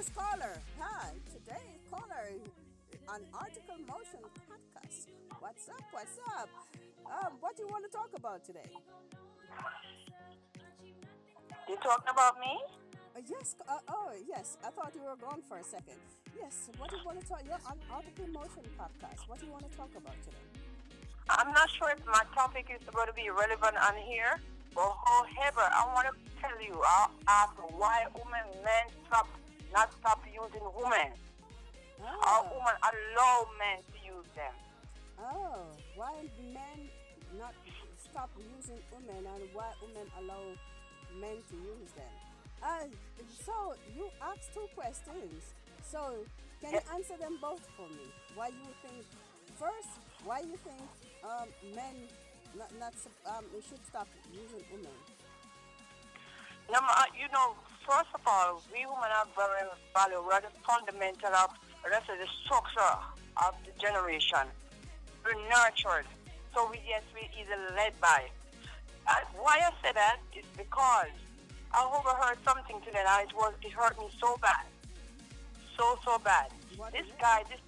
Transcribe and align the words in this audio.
today's 0.00 0.16
caller. 0.16 0.56
Hi, 0.80 1.12
today's 1.28 1.84
caller 1.90 2.32
on 3.08 3.20
Article 3.34 3.76
Motion 3.84 4.24
podcast. 4.48 5.12
What's 5.40 5.68
up? 5.68 5.84
What's 5.90 6.16
up? 6.40 6.48
Um, 7.04 7.32
what 7.40 7.56
do 7.56 7.64
you 7.64 7.68
want 7.68 7.84
to 7.84 7.90
talk 7.90 8.08
about 8.16 8.42
today? 8.42 8.70
You 11.68 11.76
talking 11.82 12.08
about 12.08 12.40
me? 12.40 12.56
Uh, 13.14 13.20
yes. 13.28 13.56
Uh, 13.68 13.76
oh, 13.88 14.12
yes. 14.26 14.56
I 14.64 14.70
thought 14.70 14.92
you 14.94 15.02
were 15.02 15.20
gone 15.20 15.42
for 15.46 15.58
a 15.58 15.64
second. 15.64 16.00
Yes. 16.38 16.70
What 16.78 16.88
do 16.88 16.96
you 16.96 17.04
want 17.04 17.20
to 17.20 17.26
talk? 17.26 17.42
You're 17.44 17.60
on 17.68 17.76
Article 17.92 18.28
Motion 18.32 18.64
podcast. 18.80 19.28
What 19.28 19.40
do 19.40 19.46
you 19.46 19.52
want 19.52 19.70
to 19.70 19.76
talk 19.76 19.90
about 19.96 20.16
today? 20.24 20.48
I'm 21.28 21.52
not 21.52 21.68
sure 21.68 21.90
if 21.90 22.00
my 22.06 22.24
topic 22.34 22.72
is 22.72 22.80
going 22.88 23.08
to 23.08 23.12
be 23.12 23.28
relevant 23.28 23.76
on 23.76 24.00
here, 24.08 24.40
but 24.74 24.96
however, 25.04 25.60
I 25.60 25.84
want 25.92 26.08
to 26.08 26.14
tell 26.40 26.56
you 26.56 26.80
uh, 26.80 27.08
after 27.28 27.62
why 27.76 28.06
women, 28.16 28.48
men 28.64 28.88
stop, 29.06 29.28
not 29.72 29.92
stop 29.92 30.22
using 30.26 30.66
women. 30.74 31.12
Oh. 32.02 32.20
How 32.22 32.42
women 32.44 32.76
allow 32.82 33.46
men 33.58 33.78
to 33.92 33.98
use 34.04 34.30
them. 34.34 34.54
Oh, 35.18 35.66
why 35.96 36.14
men 36.52 36.88
not 37.38 37.54
stop 37.98 38.30
using 38.56 38.78
women 38.92 39.26
and 39.26 39.42
why 39.52 39.70
women 39.82 40.06
allow 40.18 40.42
men 41.20 41.36
to 41.50 41.56
use 41.56 41.92
them? 41.92 42.14
Uh, 42.62 42.88
so 43.44 43.74
you 43.96 44.08
asked 44.22 44.52
two 44.54 44.66
questions. 44.74 45.54
So 45.82 46.24
can 46.60 46.72
you 46.72 46.80
answer 46.94 47.16
them 47.16 47.38
both 47.40 47.66
for 47.76 47.88
me? 47.88 48.08
Why 48.34 48.48
you 48.48 48.68
think 48.82 49.04
first? 49.58 49.88
Why 50.24 50.40
you 50.40 50.56
think 50.56 50.80
um, 51.24 51.48
men 51.74 51.94
not, 52.56 52.70
not 52.78 52.94
um, 53.26 53.44
should 53.68 53.84
stop 53.86 54.08
using 54.32 54.64
women? 54.72 54.92
No, 56.70 56.78
you 57.18 57.26
know, 57.32 57.54
first 57.86 58.10
of 58.14 58.20
all, 58.26 58.62
we 58.72 58.86
women 58.86 59.10
are 59.10 59.26
very 59.36 59.66
value, 59.94 60.22
rather 60.28 60.48
fundamental 60.66 61.34
of 61.34 61.50
the 61.84 61.90
rest 61.90 62.08
of 62.10 62.18
the 62.18 62.28
structure 62.44 62.96
of 63.44 63.54
the 63.64 63.72
generation. 63.80 64.46
We're 65.24 65.36
nurtured. 65.48 66.06
So 66.54 66.68
we 66.70 66.80
yes, 66.86 67.02
we 67.14 67.28
either 67.38 67.56
led 67.76 67.98
by. 68.00 68.28
Uh, 69.06 69.14
why 69.36 69.60
I 69.60 69.70
say 69.82 69.92
that 69.94 70.18
is 70.36 70.44
because 70.56 71.14
I 71.72 71.86
overheard 71.86 72.38
something 72.44 72.80
today 72.84 73.04
and 73.06 73.28
it 73.28 73.34
was 73.34 73.54
it 73.62 73.72
hurt 73.72 73.98
me 73.98 74.08
so 74.20 74.36
bad. 74.42 74.66
So 75.76 75.98
so 76.04 76.18
bad. 76.18 76.50
What 76.76 76.92
this 76.92 77.06
guy, 77.20 77.44
this 77.48 77.60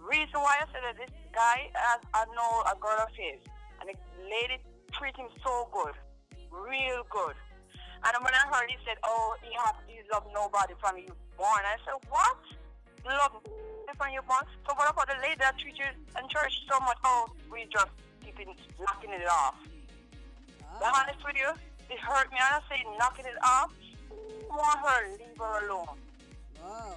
reason 0.00 0.40
why 0.40 0.56
I 0.62 0.66
said 0.72 0.82
that 0.84 0.96
this 0.96 1.10
guy 1.34 1.70
has 1.74 2.00
I 2.14 2.24
know 2.34 2.62
a 2.70 2.76
girl 2.78 2.98
of 3.02 3.10
his 3.14 3.40
and 3.80 3.90
the 3.90 3.94
lady 4.24 4.62
treat 4.92 5.16
him 5.16 5.28
so 5.42 5.68
good. 5.72 5.94
Real 6.50 7.04
good. 7.10 7.34
And 8.04 8.14
when 8.24 8.34
I 8.34 8.44
heard 8.52 8.70
he 8.70 8.76
said, 8.86 8.96
Oh, 9.02 9.34
he 9.42 9.50
have 9.64 9.76
he 9.86 9.98
love 10.12 10.24
nobody 10.32 10.74
from 10.80 10.96
you 10.98 11.10
born. 11.36 11.62
I 11.66 11.76
said, 11.84 11.98
What? 12.08 12.38
You 13.04 13.10
love 13.10 13.32
nobody 13.42 13.94
from 13.98 14.10
you 14.14 14.22
born? 14.26 14.44
So 14.66 14.74
what 14.78 14.90
about 14.90 15.08
the 15.08 15.18
lady 15.22 15.36
that 15.40 15.58
treat 15.58 15.76
you 15.78 15.88
in 15.90 16.24
church 16.30 16.54
so 16.70 16.78
much? 16.80 16.98
Oh, 17.04 17.26
we 17.50 17.66
just 17.72 17.90
keeping 18.24 18.54
knocking 18.78 19.10
it 19.10 19.26
off. 19.28 19.56
Be 19.66 20.84
Ah, 20.84 21.02
honest 21.02 21.18
with 21.24 21.34
you, 21.36 21.50
it 21.90 21.98
hurt 22.00 22.30
me. 22.30 22.38
I 22.38 22.60
say 22.70 22.84
knocking 22.98 23.26
it 23.26 23.38
off. 23.42 23.72
Want 24.50 24.78
her, 24.86 25.08
leave 25.18 25.36
her 25.38 25.66
alone. 25.68 25.98
wow. 26.62 26.94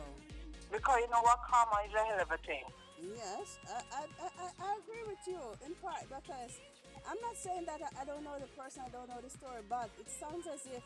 Because 0.72 1.00
you 1.04 1.10
know 1.12 1.20
what, 1.24 1.40
karma 1.50 1.84
is 1.84 1.92
a 1.94 2.04
hell 2.06 2.22
of 2.24 2.32
a 2.32 2.38
thing. 2.48 2.64
Yes, 3.02 3.58
I, 3.68 3.82
I, 3.92 4.02
I, 4.22 4.28
I- 4.40 4.56
I 4.62 4.78
agree 4.80 5.04
with 5.08 5.20
you 5.28 5.42
in 5.66 5.74
part 5.82 6.06
because 6.08 6.62
I'm 7.08 7.20
not 7.22 7.36
saying 7.38 7.66
that 7.66 7.82
I, 7.82 8.02
I 8.02 8.04
don't 8.06 8.24
know 8.24 8.38
the 8.40 8.50
person, 8.54 8.84
I 8.86 8.90
don't 8.90 9.10
know 9.10 9.22
the 9.22 9.30
story, 9.30 9.62
but 9.70 9.90
it 10.00 10.10
sounds 10.10 10.48
as 10.48 10.62
if 10.70 10.84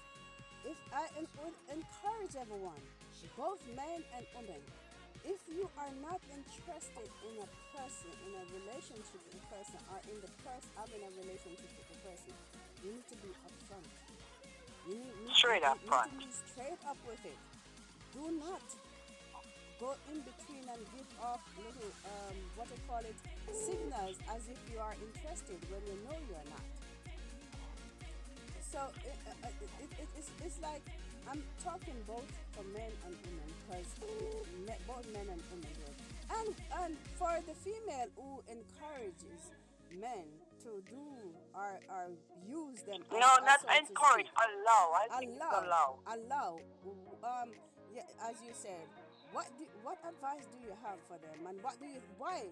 if 0.66 0.80
I 0.90 1.06
would 1.22 1.54
encourage 1.70 2.34
everyone, 2.34 2.82
both 3.38 3.62
men 3.78 4.02
and 4.18 4.26
women, 4.34 4.58
if 5.22 5.38
you 5.46 5.70
are 5.78 5.94
not 6.02 6.18
interested 6.34 7.06
in 7.22 7.34
a 7.38 7.48
person, 7.70 8.10
in 8.26 8.34
a 8.34 8.44
relationship 8.50 9.22
with 9.30 9.38
a 9.38 9.46
person, 9.54 9.78
or 9.94 10.02
in 10.10 10.18
the 10.26 10.32
person 10.42 10.70
having 10.74 11.06
a 11.06 11.12
relationship 11.22 11.70
with 11.70 11.86
a 11.94 12.00
person, 12.02 12.34
you 12.82 12.98
need 12.98 13.06
to 13.14 13.18
be 13.22 13.30
upfront. 13.46 13.90
You 14.90 14.98
need, 14.98 15.14
need 15.22 15.38
Straight 15.38 15.62
you, 15.62 15.70
up 15.70 15.78
you 15.82 15.90
front. 15.90 16.10
need 16.18 16.26
to 16.26 16.26
be 16.26 16.50
straight 16.50 16.82
up 16.90 16.98
with 17.06 17.22
it. 17.26 17.40
Do 18.18 18.26
not 18.42 18.66
go 19.80 19.96
in 20.12 20.20
between 20.22 20.64
and 20.70 20.82
give 20.96 21.08
off 21.22 21.42
little 21.58 21.92
um, 22.06 22.36
what 22.56 22.68
I 22.72 22.78
call 22.88 23.04
it 23.04 23.16
signals 23.52 24.18
as 24.32 24.48
if 24.48 24.60
you 24.72 24.80
are 24.80 24.96
interested 25.00 25.60
when 25.72 25.82
you 25.88 25.98
know 26.08 26.16
you 26.16 26.36
are 26.36 26.50
not. 26.50 26.66
So 28.62 28.80
it, 29.04 29.16
uh, 29.28 29.48
it, 29.48 29.70
it, 29.84 29.90
it, 30.04 30.08
it's, 30.18 30.32
it's 30.44 30.60
like 30.62 30.84
I'm 31.30 31.42
talking 31.64 31.96
both 32.08 32.28
for 32.52 32.64
men 32.72 32.92
and 33.06 33.16
women 33.26 33.50
because 33.66 33.88
both 34.88 35.08
men 35.14 35.28
and 35.32 35.42
women 35.52 35.74
do. 35.74 35.90
And 36.30 36.56
and 36.84 36.98
for 37.16 37.34
the 37.48 37.56
female 37.56 38.10
who 38.16 38.44
encourages 38.52 39.52
men 39.94 40.26
to 40.64 40.82
do 40.90 41.08
or, 41.54 41.80
or 41.90 42.06
use 42.48 42.82
them. 42.82 43.02
No, 43.12 43.32
not 43.46 43.62
encourage, 43.70 44.28
allow. 44.34 44.86
I 44.98 45.24
allow, 45.24 45.64
allow. 45.64 45.90
allow. 46.10 46.60
Um, 47.24 47.50
yeah, 47.94 48.02
as 48.28 48.36
you 48.44 48.52
said, 48.54 48.90
what 49.36 49.52
do, 49.60 49.68
what 49.84 50.00
advice 50.08 50.48
do 50.56 50.58
you 50.64 50.72
have 50.80 50.96
for 51.12 51.20
them, 51.20 51.36
and 51.44 51.60
what 51.60 51.76
do 51.84 51.86
you 51.86 52.00
why? 52.16 52.48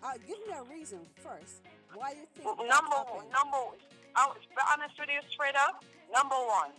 Uh, 0.00 0.16
give 0.24 0.40
me 0.48 0.56
a 0.56 0.64
reason 0.72 1.04
first 1.20 1.60
why 1.92 2.16
you 2.16 2.24
think 2.32 2.48
Number 2.48 2.96
happened. 3.04 3.28
number, 3.28 3.76
I'll 4.16 4.32
be 4.32 4.62
honest 4.64 4.96
with 4.96 5.12
you 5.12 5.20
straight 5.28 5.54
up. 5.60 5.84
Number 6.08 6.40
one, 6.40 6.72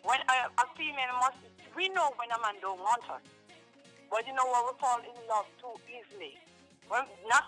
when 0.00 0.16
a, 0.32 0.48
a 0.48 0.64
female 0.80 1.12
must, 1.20 1.36
we 1.76 1.92
know 1.92 2.08
when 2.16 2.32
a 2.32 2.40
man 2.40 2.56
don't 2.64 2.80
want 2.80 3.04
her, 3.04 3.20
but 4.08 4.24
you 4.24 4.32
know 4.32 4.48
what? 4.48 4.64
We 4.64 4.72
fall 4.80 5.00
in 5.04 5.16
love 5.28 5.46
too 5.60 5.76
easily. 5.84 6.40
When 6.88 7.04
not 7.28 7.44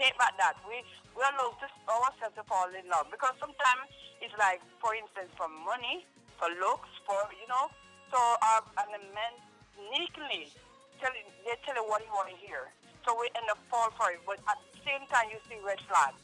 take 0.00 0.16
back 0.16 0.32
that 0.40 0.56
we 0.64 0.80
we 1.12 1.20
allow 1.28 1.52
to 1.60 1.66
ourselves 1.92 2.36
to 2.40 2.44
fall 2.48 2.70
in 2.72 2.88
love 2.88 3.12
because 3.12 3.36
sometimes 3.36 3.84
it's 4.24 4.32
like, 4.40 4.64
for 4.80 4.94
instance, 4.96 5.28
for 5.36 5.50
money, 5.66 6.08
for 6.40 6.48
looks, 6.56 6.88
for 7.04 7.20
you 7.36 7.48
know. 7.52 7.68
So 8.08 8.16
uh, 8.16 8.64
and 8.80 8.88
the 8.96 9.02
men 9.12 9.34
sneakily 9.78 10.50
tell 10.98 11.14
you, 11.14 11.24
they 11.46 11.54
tell 11.62 11.78
you 11.78 11.86
what 11.86 12.02
you 12.02 12.10
want 12.10 12.28
to 12.34 12.38
hear. 12.42 12.66
So 13.06 13.14
we 13.14 13.30
end 13.38 13.46
up 13.48 13.58
fall 13.70 13.88
for 13.94 14.10
it, 14.10 14.18
but 14.26 14.42
at 14.50 14.58
the 14.74 14.78
same 14.82 15.06
time 15.08 15.30
you 15.30 15.38
see 15.46 15.56
red 15.62 15.78
flags. 15.86 16.18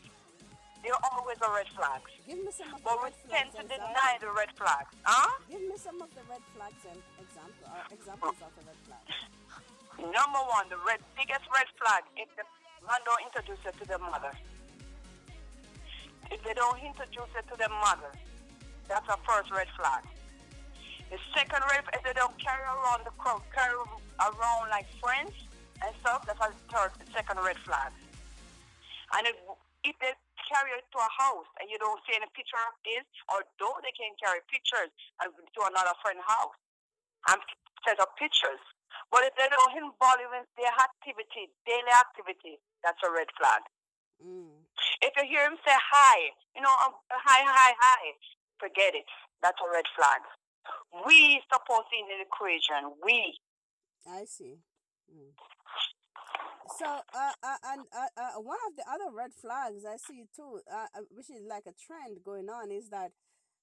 There 0.82 0.92
are 0.92 1.04
always 1.16 1.38
a 1.40 1.48
red 1.48 1.70
flags. 1.72 2.10
Give 2.28 2.36
me 2.44 2.52
some 2.52 2.68
of 2.74 2.82
the 2.82 2.84
But 2.84 2.98
we 3.00 3.08
red 3.08 3.30
tend 3.32 3.48
flags. 3.56 3.70
to 3.70 3.78
deny 3.78 4.12
the 4.20 4.28
red 4.36 4.50
flags. 4.58 4.90
Huh? 5.06 5.30
Give 5.48 5.62
me 5.64 5.76
some 5.80 5.96
of 6.02 6.10
the 6.12 6.20
red 6.28 6.44
flags 6.52 6.82
and 6.84 7.00
example 7.16 7.64
uh, 7.64 7.88
examples 7.94 8.36
of 8.44 8.52
the 8.58 8.62
red 8.68 8.80
flags. 8.84 9.08
Number 9.96 10.42
one, 10.44 10.68
the 10.68 10.76
red 10.84 11.00
biggest 11.16 11.46
red 11.54 11.70
flag 11.80 12.04
if 12.20 12.28
the 12.36 12.44
man 12.84 13.00
don't 13.08 13.22
introduce 13.24 13.62
her 13.64 13.72
to 13.72 13.84
the 13.88 13.96
mother. 13.96 14.34
If 16.28 16.42
they 16.44 16.52
don't 16.52 16.76
introduce 16.84 17.30
her 17.32 17.44
to 17.48 17.54
the 17.56 17.70
mother, 17.80 18.12
that's 18.88 19.08
a 19.08 19.16
first 19.24 19.48
red 19.56 19.68
flag. 19.80 20.04
The 21.14 21.22
second 21.30 21.62
red 21.70 21.86
is 21.94 22.02
they 22.02 22.10
don't 22.10 22.34
carry 22.42 22.66
around 22.66 23.06
the 23.06 23.14
crowd, 23.14 23.38
carry 23.54 23.78
around 24.18 24.66
like 24.66 24.90
friends 24.98 25.30
and 25.78 25.94
stuff, 26.02 26.26
that's 26.26 26.42
a 26.42 26.50
third 26.66 26.90
second 27.14 27.38
red 27.38 27.54
flag. 27.62 27.94
And 29.14 29.22
if, 29.30 29.38
if 29.86 29.94
they 30.02 30.10
carry 30.42 30.74
it 30.74 30.82
to 30.90 30.98
a 30.98 31.10
house 31.14 31.46
and 31.62 31.70
you 31.70 31.78
don't 31.78 32.02
see 32.02 32.18
any 32.18 32.26
picture 32.34 32.58
of 32.66 32.74
it, 32.82 33.06
although 33.30 33.78
they 33.86 33.94
can 33.94 34.10
carry 34.18 34.42
pictures 34.50 34.90
and 35.22 35.30
to 35.30 35.60
another 35.62 35.94
friend's 36.02 36.26
house 36.26 36.58
and 37.30 37.38
set 37.86 38.02
up 38.02 38.18
pictures. 38.18 38.58
But 39.14 39.22
if 39.22 39.38
they 39.38 39.46
don't 39.46 39.70
involve 39.70 40.18
in 40.18 40.42
their 40.58 40.74
activity, 40.82 41.46
daily 41.62 41.94
activity, 41.94 42.58
that's 42.82 42.98
a 43.06 43.10
red 43.14 43.30
flag. 43.38 43.62
Mm. 44.18 44.50
If 44.98 45.14
you 45.14 45.30
hear 45.30 45.46
him 45.46 45.62
say 45.62 45.78
hi, 45.78 46.34
you 46.58 46.62
know, 46.66 46.74
um, 46.82 46.98
hi, 47.06 47.38
hi, 47.46 47.70
hi, 47.78 48.18
forget 48.58 48.98
it. 48.98 49.06
That's 49.46 49.62
a 49.62 49.70
red 49.70 49.86
flag. 49.94 50.26
We 51.06 51.42
supposed 51.52 51.88
in 51.92 52.06
the 52.08 52.24
equation. 52.24 52.94
We. 53.04 53.38
I 54.06 54.24
see. 54.24 54.58
Mm. 55.10 55.32
So, 56.78 56.86
uh, 56.86 57.32
uh, 57.42 57.56
and 57.72 57.82
uh, 57.92 58.08
uh, 58.16 58.40
one 58.40 58.58
of 58.66 58.76
the 58.76 58.84
other 58.90 59.14
red 59.14 59.30
flags 59.32 59.84
I 59.84 59.96
see 59.96 60.24
too, 60.34 60.60
uh, 60.72 60.86
uh, 60.96 61.04
which 61.10 61.30
is 61.30 61.42
like 61.48 61.64
a 61.66 61.74
trend 61.76 62.18
going 62.24 62.48
on, 62.48 62.70
is 62.70 62.88
that 62.88 63.12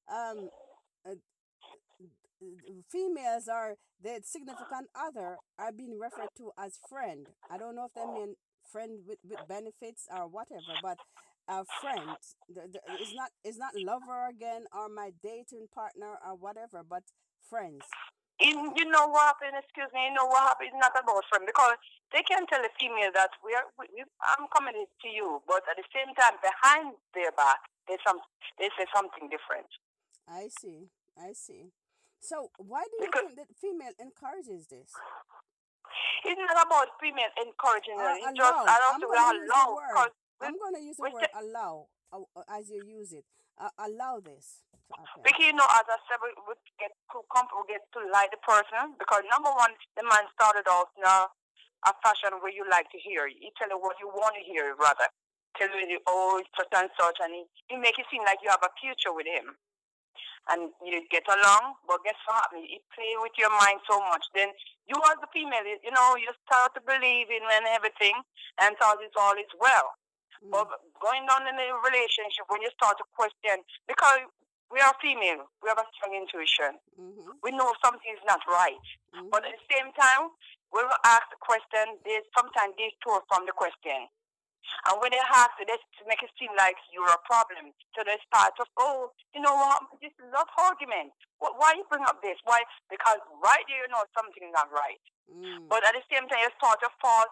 um, 0.08 0.50
uh, 1.06 1.16
females 2.90 3.48
are 3.48 3.75
their 4.02 4.20
significant 4.24 4.88
other 4.96 5.38
are 5.60 5.72
being 5.72 5.98
referred 6.00 6.34
to 6.38 6.52
as 6.58 6.80
friend. 6.90 7.28
I 7.50 7.58
don't 7.58 7.75
know 7.75 7.86
if 7.86 7.94
they 7.94 8.06
mean 8.06 8.36
friend 8.72 9.00
with, 9.06 9.20
with 9.28 9.40
benefits 9.48 10.08
or 10.10 10.28
whatever, 10.28 10.74
but 10.81 10.98
a 11.50 11.66
friend 11.82 12.16
the, 12.50 12.62
the, 12.72 12.80
it's 13.00 13.14
not 13.14 13.30
it's 13.44 13.58
not 13.58 13.74
lover 13.76 14.28
again 14.30 14.66
or 14.74 14.88
my 14.90 15.12
dating 15.24 15.68
partner 15.74 16.18
or 16.26 16.36
whatever, 16.36 16.84
but 16.88 17.04
friends. 17.50 17.82
In, 18.42 18.74
you 18.74 18.90
know 18.90 19.06
what 19.06 19.38
happened? 19.38 19.54
Excuse 19.62 19.94
me. 19.94 20.10
You 20.10 20.14
know 20.18 20.26
what 20.26 20.42
happened? 20.42 20.74
It's 20.74 20.82
not 20.82 20.98
about 20.98 21.22
friend 21.30 21.46
because 21.46 21.78
they 22.12 22.24
can 22.26 22.48
tell 22.50 22.62
a 22.66 22.72
female 22.80 23.14
that 23.14 23.30
we 23.46 23.54
are. 23.54 23.70
We, 23.78 23.86
we, 23.94 24.02
I'm 24.26 24.50
committed 24.50 24.90
to 25.06 25.10
you, 25.10 25.42
but 25.46 25.62
at 25.70 25.78
the 25.78 25.86
same 25.94 26.10
time, 26.18 26.42
behind 26.42 26.98
their 27.14 27.32
back, 27.38 27.62
they 27.88 27.98
some 28.06 28.18
they 28.58 28.70
say 28.78 28.90
something 28.96 29.30
different. 29.30 29.70
I 30.26 30.50
see. 30.50 30.90
I 31.18 31.34
see. 31.34 31.70
So 32.22 32.50
why 32.58 32.82
do 32.90 32.94
you 32.98 33.06
Because 33.10 33.34
think 33.34 33.46
that 33.46 33.50
female 33.62 33.94
encourages 34.02 34.68
this? 34.68 34.90
it's 36.26 36.42
not 36.42 36.58
about 36.66 36.88
female 37.02 37.30
encouraging 37.42 37.98
it. 37.98 38.26
It's 38.26 38.38
just. 38.38 38.58
I 38.70 38.78
don't 38.78 38.94
I'm 38.96 39.00
think 39.02 39.12
we 39.12 39.18
to 39.18 39.38
use 39.38 39.50
the 39.50 39.54
allow 39.54 39.70
word. 39.76 39.90
because 39.90 40.12
we, 40.18 40.21
I'm 40.42 40.58
going 40.58 40.76
to 40.76 40.84
use 40.84 40.98
the 40.98 41.10
word 41.10 41.30
allow 41.38 41.88
uh, 42.14 42.26
as 42.50 42.70
you 42.70 42.84
use 42.84 43.14
it. 43.14 43.26
Uh, 43.60 43.70
allow 43.78 44.20
this 44.20 44.66
happen. 44.96 45.24
because 45.24 45.46
you 45.46 45.54
know, 45.54 45.68
as 45.70 45.86
I 45.88 45.98
said, 46.10 46.20
we, 46.20 46.34
we 46.50 46.54
get 46.80 46.92
too 47.12 47.24
comfortable, 47.32 47.64
we 47.64 47.78
get 47.78 47.86
to 47.96 48.02
like 48.10 48.32
the 48.34 48.42
person 48.44 48.98
because 49.00 49.24
number 49.30 49.52
one, 49.54 49.72
the 49.96 50.04
man 50.04 50.26
started 50.36 50.66
off 50.68 50.92
now 51.00 51.32
a 51.88 51.94
fashion 52.06 52.38
where 52.42 52.54
you 52.54 52.66
like 52.70 52.90
to 52.94 53.00
hear. 53.02 53.26
He 53.28 53.50
tell 53.58 53.70
you 53.70 53.80
what 53.80 53.98
you 53.98 54.10
want 54.10 54.38
to 54.38 54.44
hear, 54.46 54.74
rather. 54.78 55.10
Tell 55.58 55.68
you, 55.68 56.00
oh, 56.08 56.40
it's 56.40 56.50
such 56.56 56.72
and 56.72 56.90
such, 56.96 57.18
and 57.20 57.34
he, 57.34 57.44
he 57.68 57.76
make 57.76 57.98
it 58.00 58.08
seem 58.08 58.24
like 58.24 58.40
you 58.40 58.50
have 58.50 58.64
a 58.64 58.72
future 58.80 59.12
with 59.12 59.28
him. 59.28 59.58
And 60.50 60.74
you 60.82 61.06
get 61.14 61.28
along, 61.30 61.78
but 61.86 62.02
guess 62.02 62.18
what 62.26 62.42
happens? 62.42 62.66
He 62.66 62.82
play 62.98 63.14
with 63.22 63.36
your 63.38 63.54
mind 63.62 63.78
so 63.86 64.02
much. 64.10 64.26
Then 64.34 64.50
you 64.90 64.98
as 64.98 65.22
the 65.22 65.30
female, 65.30 65.62
you 65.62 65.78
you 65.86 65.94
know, 65.94 66.18
you 66.18 66.34
start 66.50 66.74
to 66.74 66.82
believe 66.82 67.30
in 67.30 67.46
and 67.46 67.68
everything, 67.70 68.18
and 68.58 68.74
thought 68.78 68.98
it's 69.06 69.14
all 69.14 69.38
is 69.38 69.54
well. 69.62 69.94
Mm, 70.42 70.52
But 70.52 70.68
going 71.00 71.26
on 71.30 71.46
in 71.48 71.56
a 71.56 71.68
relationship, 71.86 72.46
when 72.50 72.62
you 72.62 72.70
start 72.74 72.98
to 72.98 73.06
question, 73.14 73.62
because 73.88 74.26
we 74.74 74.80
are 74.82 74.94
female, 75.02 75.46
we 75.62 75.70
have 75.70 75.78
a 75.78 75.86
strong 75.98 76.16
intuition. 76.18 76.80
mm-hmm, 76.98 77.32
We 77.44 77.52
know 77.52 77.74
something 77.84 78.10
is 78.14 78.24
not 78.26 78.42
right. 78.48 78.82
mm-hmm. 79.14 79.30
But 79.30 79.46
at 79.46 79.54
the 79.54 79.66
same 79.70 79.92
time, 79.94 80.32
when 80.72 80.88
we 80.88 80.96
ask 81.06 81.28
the 81.30 81.38
question, 81.44 82.00
there's 82.08 82.26
sometimes 82.36 82.74
detour 82.80 83.22
from 83.28 83.46
the 83.46 83.52
question. 83.52 84.08
And 84.90 84.98
when 85.02 85.12
they 85.13 85.22
ask 85.22 85.54
it, 85.62 85.68
they 85.69 85.78
make 86.10 86.22
it 86.24 86.31
seem 86.38 86.52
like 86.58 86.78
you're 86.94 87.10
a 87.10 87.22
problem. 87.28 87.74
So 87.94 88.02
they 88.06 88.18
start 88.25 88.54
of, 88.58 88.68
oh, 88.78 89.12
you 89.36 89.42
know 89.42 89.54
what, 89.54 89.81
this 90.02 90.13
is 90.18 90.25
love 90.34 90.50
argument. 90.58 91.13
Wh- 91.42 91.54
Why 91.58 91.78
you 91.78 91.86
bring 91.90 92.06
up 92.06 92.22
this? 92.22 92.38
Why? 92.46 92.62
Because 92.90 93.22
right 93.42 93.63
there, 93.69 93.81
you 93.86 93.90
know 93.92 94.04
something 94.18 94.42
is 94.42 94.54
not 94.54 94.69
right. 94.74 95.02
Mm, 95.30 95.69
But 95.69 95.86
at 95.88 95.94
the 95.96 96.04
same 96.12 96.28
time, 96.28 96.44
you 96.44 96.52
start 96.58 96.81
to 96.84 96.90
fall. 97.00 97.25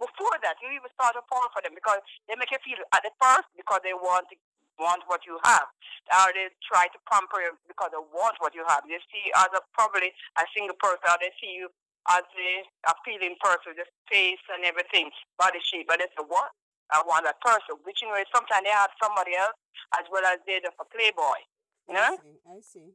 Before 0.00 0.36
that, 0.42 0.58
you 0.62 0.72
even 0.72 0.90
start 0.96 1.14
to 1.18 1.22
fall 1.28 1.46
for 1.52 1.60
them 1.62 1.74
because 1.76 2.00
they 2.26 2.34
make 2.38 2.50
you 2.50 2.60
feel 2.64 2.80
at 2.94 3.02
the 3.04 3.12
first 3.20 3.48
because 3.58 3.82
they 3.84 3.94
want 3.94 4.26
to, 4.32 4.36
want 4.80 5.04
what 5.06 5.22
you 5.28 5.36
have, 5.44 5.68
or 6.10 6.32
they 6.32 6.48
try 6.64 6.88
to 6.90 6.98
pamper 7.10 7.44
you 7.44 7.52
because 7.68 7.92
they 7.92 8.02
want 8.14 8.40
what 8.40 8.56
you 8.56 8.64
have. 8.66 8.82
They 8.88 8.98
see 9.12 9.28
you 9.30 9.34
as 9.36 9.52
a 9.52 9.60
probably 9.76 10.10
a 10.40 10.44
single 10.56 10.78
person, 10.80 11.04
or 11.06 11.18
they 11.20 11.30
see 11.38 11.52
you 11.60 11.68
as 12.10 12.24
a, 12.24 12.50
appealing 12.90 13.36
feeling 13.36 13.36
person, 13.38 13.78
the 13.78 13.86
face 14.10 14.42
and 14.50 14.64
everything, 14.64 15.10
body 15.38 15.60
shape. 15.62 15.86
But 15.86 16.00
they 16.02 16.08
say, 16.16 16.24
what? 16.26 16.50
I 16.92 17.02
want 17.02 17.24
that 17.24 17.40
person. 17.40 17.80
Which 17.84 18.00
you 18.02 18.08
know, 18.08 18.20
sometimes 18.34 18.64
they 18.64 18.70
have 18.70 18.92
somebody 19.02 19.34
else 19.34 19.56
as 19.98 20.04
well 20.12 20.24
as 20.24 20.38
they're 20.46 20.60
just 20.60 20.76
a 20.78 20.86
playboy. 20.86 21.40
You 21.88 21.96
I 21.96 22.16
see. 22.20 22.38
I 22.46 22.58
see. 22.60 22.88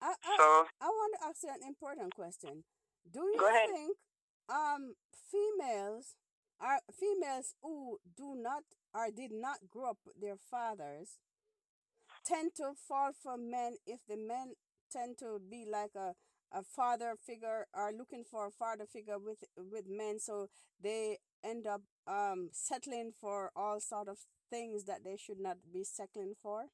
I, 0.00 0.14
I, 0.14 0.32
So 0.36 0.46
I 0.80 0.88
want 0.88 1.12
to 1.18 1.26
ask 1.28 1.42
you 1.42 1.50
an 1.50 1.66
important 1.66 2.14
question. 2.14 2.64
Do 3.10 3.20
you 3.20 3.40
think 3.68 3.96
um 4.48 4.94
females 5.30 6.16
are 6.60 6.80
females 6.90 7.54
who 7.62 7.98
do 8.16 8.34
not 8.34 8.64
or 8.94 9.10
did 9.14 9.32
not 9.32 9.68
grow 9.70 9.90
up 9.90 9.98
with 10.04 10.20
their 10.20 10.36
fathers 10.36 11.18
tend 12.24 12.54
to 12.56 12.72
fall 12.76 13.12
for 13.12 13.36
men 13.36 13.76
if 13.86 14.00
the 14.08 14.16
men 14.16 14.54
tend 14.90 15.18
to 15.18 15.40
be 15.50 15.64
like 15.70 15.94
a 15.94 16.14
a 16.52 16.62
father 16.62 17.14
figure 17.24 17.66
are 17.74 17.92
looking 17.92 18.24
for 18.24 18.46
a 18.46 18.50
father 18.50 18.86
figure 18.86 19.18
with 19.18 19.44
with 19.56 19.84
men 19.88 20.18
so 20.18 20.48
they 20.82 21.18
end 21.44 21.66
up 21.66 21.82
um 22.06 22.48
settling 22.52 23.12
for 23.20 23.50
all 23.54 23.80
sort 23.80 24.08
of 24.08 24.18
things 24.50 24.84
that 24.84 25.04
they 25.04 25.16
should 25.16 25.40
not 25.40 25.56
be 25.72 25.84
settling 25.84 26.34
for 26.42 26.64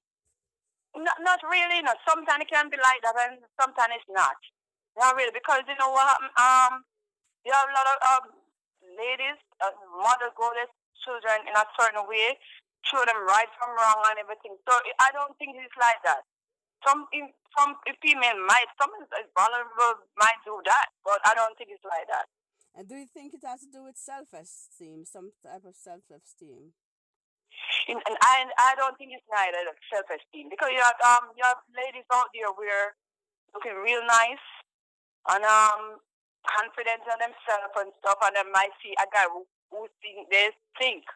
Not, 0.97 1.19
not 1.21 1.41
really. 1.43 1.82
No. 1.82 1.93
Sometimes 2.09 2.47
it 2.47 2.50
can 2.50 2.71
be 2.71 2.79
like 2.79 3.03
that, 3.03 3.19
and 3.19 3.43
sometimes 3.61 3.99
it's 3.99 4.11
not. 4.11 4.38
Not 4.97 5.17
really, 5.19 5.35
because 5.35 5.67
you 5.67 5.75
know 5.75 5.91
what 5.91 6.06
happened? 6.06 6.35
Um, 6.38 6.73
you 7.43 7.50
have 7.50 7.67
a 7.67 7.75
lot 7.75 7.87
of 7.91 7.99
um, 8.11 8.25
ladies, 8.94 9.38
uh, 9.59 9.75
mothers 9.99 10.35
go 10.38 10.50
their 10.55 10.70
children 11.03 11.43
in 11.50 11.55
a 11.55 11.67
certain 11.75 12.06
way, 12.06 12.38
show 12.87 13.03
them 13.03 13.19
right 13.27 13.50
from 13.59 13.75
wrong 13.75 14.06
and 14.06 14.23
everything. 14.23 14.55
So 14.62 14.73
I 15.03 15.11
don't 15.11 15.35
think 15.38 15.59
it's 15.59 15.75
like 15.75 15.99
that. 16.06 16.23
Some 16.84 17.08
in, 17.12 17.32
some 17.56 17.75
female 18.02 18.38
might, 18.44 18.69
some 18.76 18.92
is 19.00 19.28
vulnerable 19.32 20.04
might 20.20 20.38
do 20.44 20.60
that, 20.69 20.92
but 21.04 21.19
I 21.25 21.34
don't 21.34 21.56
think 21.56 21.70
it's 21.72 21.84
like 21.84 22.06
that. 22.12 22.28
And 22.75 22.88
do 22.88 22.98
you 22.98 23.06
think 23.06 23.32
it 23.34 23.46
has 23.46 23.62
to 23.62 23.70
do 23.70 23.86
with 23.86 23.96
self 23.96 24.34
esteem, 24.34 25.06
some 25.06 25.32
type 25.42 25.64
of 25.64 25.78
self 25.78 26.04
esteem? 26.10 26.75
And, 27.86 28.02
I 28.02 28.50
I 28.58 28.75
don't 28.75 28.98
think 28.98 29.14
it's 29.14 29.26
neither 29.31 29.62
like 29.62 29.78
self 29.86 30.10
esteem 30.10 30.50
because 30.50 30.75
you 30.75 30.82
have 30.82 30.98
um 31.06 31.31
you 31.38 31.44
have 31.46 31.62
ladies 31.70 32.08
out 32.10 32.28
there 32.34 32.50
where 32.50 32.98
looking 33.54 33.78
real 33.78 34.02
nice 34.02 34.42
and 35.31 35.46
um 35.46 36.02
confident 36.42 37.06
in 37.06 37.19
themselves 37.22 37.75
and 37.78 37.94
stuff 38.02 38.19
and 38.26 38.34
they 38.36 38.46
might 38.50 38.75
see 38.82 38.92
a 38.98 39.06
guy 39.08 39.25
who, 39.31 39.46
who 39.70 39.86
think 40.02 40.26
they 40.28 40.50
think 40.76 41.06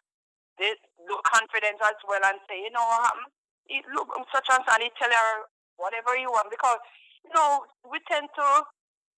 they 0.57 0.73
look 1.07 1.23
confident 1.27 1.79
as 1.83 1.99
well 2.07 2.23
and 2.23 2.39
say, 2.47 2.59
you 2.59 2.71
know 2.71 2.83
what 2.83 3.03
happened? 3.07 3.31
He 3.67 3.83
look 3.95 4.07
such 4.31 4.47
and 4.51 4.63
such 4.63 4.79
and 4.79 4.83
he 4.87 4.91
tell 4.95 5.11
her 5.11 5.47
whatever 5.79 6.13
you 6.19 6.29
want 6.29 6.51
because 6.51 6.77
you 7.25 7.31
know, 7.35 7.65
we 7.87 7.99
tend 8.11 8.27
to 8.35 8.47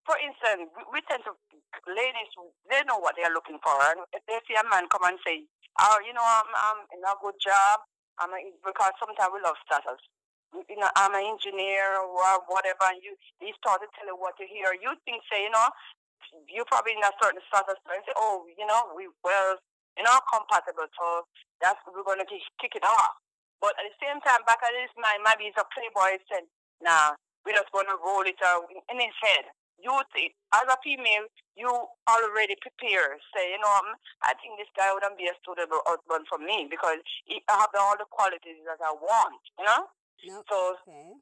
for 0.06 0.18
instance, 0.18 0.66
we, 0.74 0.82
we 0.98 1.00
tend 1.10 1.22
to 1.26 1.34
ladies 1.90 2.32
they 2.70 2.82
know 2.86 3.02
what 3.02 3.18
they're 3.18 3.34
looking 3.34 3.60
for 3.60 3.76
and 3.92 4.06
if 4.14 4.22
they 4.30 4.38
see 4.48 4.58
a 4.58 4.66
man 4.70 4.86
come 4.94 5.06
and 5.10 5.20
say, 5.26 5.46
Oh, 5.80 5.98
you 6.04 6.12
know, 6.12 6.26
I'm 6.26 6.50
I'm 6.52 6.80
in 6.92 7.00
a 7.06 7.16
good 7.24 7.38
job. 7.40 7.80
I'm 8.20 8.34
a, 8.36 8.40
because 8.66 8.92
sometimes 9.00 9.32
we 9.32 9.40
love 9.40 9.56
status. 9.64 10.02
You 10.52 10.68
you 10.68 10.76
know, 10.76 10.92
I'm 11.00 11.16
an 11.16 11.24
engineer 11.24 11.96
or 11.96 12.44
whatever, 12.52 12.92
and 12.92 13.00
you 13.00 13.16
you 13.40 13.56
start 13.56 13.80
to 13.80 13.88
tell 13.96 14.08
you 14.10 14.18
what 14.20 14.36
you 14.36 14.48
hear. 14.52 14.76
You 14.76 14.92
think, 15.08 15.24
say, 15.32 15.48
you 15.48 15.54
know, 15.54 15.68
you're 16.52 16.68
probably 16.68 16.94
in 17.00 17.04
a 17.08 17.14
certain 17.24 17.40
status, 17.48 17.80
and 17.88 18.04
say, 18.04 18.16
oh, 18.20 18.44
you 18.52 18.68
know, 18.68 18.92
we 18.92 19.08
well, 19.24 19.56
you 19.96 20.04
know, 20.04 20.20
compatible. 20.28 20.92
So 20.92 21.24
that's 21.64 21.80
we're 21.88 22.04
gonna 22.04 22.28
kick, 22.28 22.44
kick 22.60 22.76
it 22.76 22.84
off. 22.84 23.16
But 23.62 23.78
at 23.78 23.86
the 23.86 23.96
same 24.02 24.18
time, 24.26 24.42
back 24.50 24.60
at 24.66 24.74
his 24.74 24.92
mind, 24.98 25.22
maybe 25.22 25.48
he's 25.48 25.62
a 25.62 25.66
playboy. 25.70 26.18
Said, 26.26 26.50
nah, 26.82 27.14
we're 27.46 27.54
just 27.56 27.70
gonna 27.72 27.96
roll 28.02 28.26
it 28.26 28.42
out 28.42 28.66
in 28.90 28.98
his 28.98 29.16
head. 29.22 29.46
You 29.82 29.98
think, 30.14 30.34
as 30.54 30.66
a 30.70 30.78
female, 30.86 31.26
you 31.58 31.70
already 32.06 32.54
prepare. 32.62 33.18
Say, 33.34 33.54
you 33.54 33.62
know, 33.62 33.74
I 34.22 34.34
think 34.38 34.58
this 34.62 34.70
guy 34.78 34.94
wouldn't 34.94 35.18
be 35.18 35.26
a 35.26 35.34
suitable 35.42 35.82
husband 35.90 36.26
for 36.30 36.38
me 36.38 36.68
because 36.70 37.02
he 37.26 37.42
I 37.50 37.66
have 37.66 37.74
all 37.78 37.98
the 37.98 38.06
qualities 38.10 38.62
that 38.66 38.82
I 38.82 38.94
want. 38.94 39.42
You 39.58 39.66
know, 39.66 39.82
No. 40.26 40.44
so 40.50 40.78
Okay. 40.86 41.18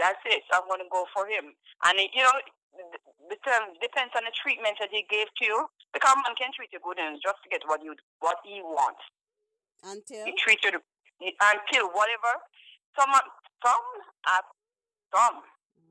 that's 0.00 0.20
it. 0.24 0.44
I'm 0.52 0.64
going 0.68 0.80
to 0.80 0.88
go 0.88 1.04
for 1.12 1.28
him. 1.28 1.52
And, 1.84 2.00
it, 2.00 2.08
you 2.16 2.24
know, 2.24 2.32
it 2.40 3.44
um, 3.52 3.76
depends 3.80 4.16
on 4.16 4.24
the 4.24 4.32
treatment 4.32 4.80
that 4.80 4.88
he 4.90 5.04
gave 5.12 5.28
to 5.28 5.44
you. 5.44 5.68
Because 5.92 6.16
man 6.24 6.32
can 6.40 6.52
treat 6.56 6.72
you 6.72 6.80
good 6.80 6.96
and 6.98 7.20
just 7.20 7.42
to 7.44 7.48
get 7.50 7.60
what 7.66 7.84
you 7.84 7.92
what 8.20 8.38
he 8.44 8.62
wants. 8.62 9.02
Until 9.84 10.24
He 10.24 10.32
treats 10.38 10.64
you 10.64 10.70
until 11.20 11.92
whatever. 11.92 12.32
Some, 12.98 13.12
some, 13.62 13.86
uh, 14.26 14.44
some, 15.14 15.36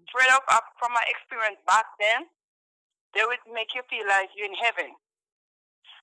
straight 0.09 0.33
up 0.33 0.43
from 0.81 0.91
my 0.91 1.05
experience 1.05 1.61
back 1.69 1.85
then, 2.01 2.25
they 3.13 3.23
would 3.25 3.41
make 3.49 3.73
you 3.77 3.85
feel 3.89 4.05
like 4.09 4.33
you're 4.33 4.49
in 4.49 4.57
heaven. 4.57 4.93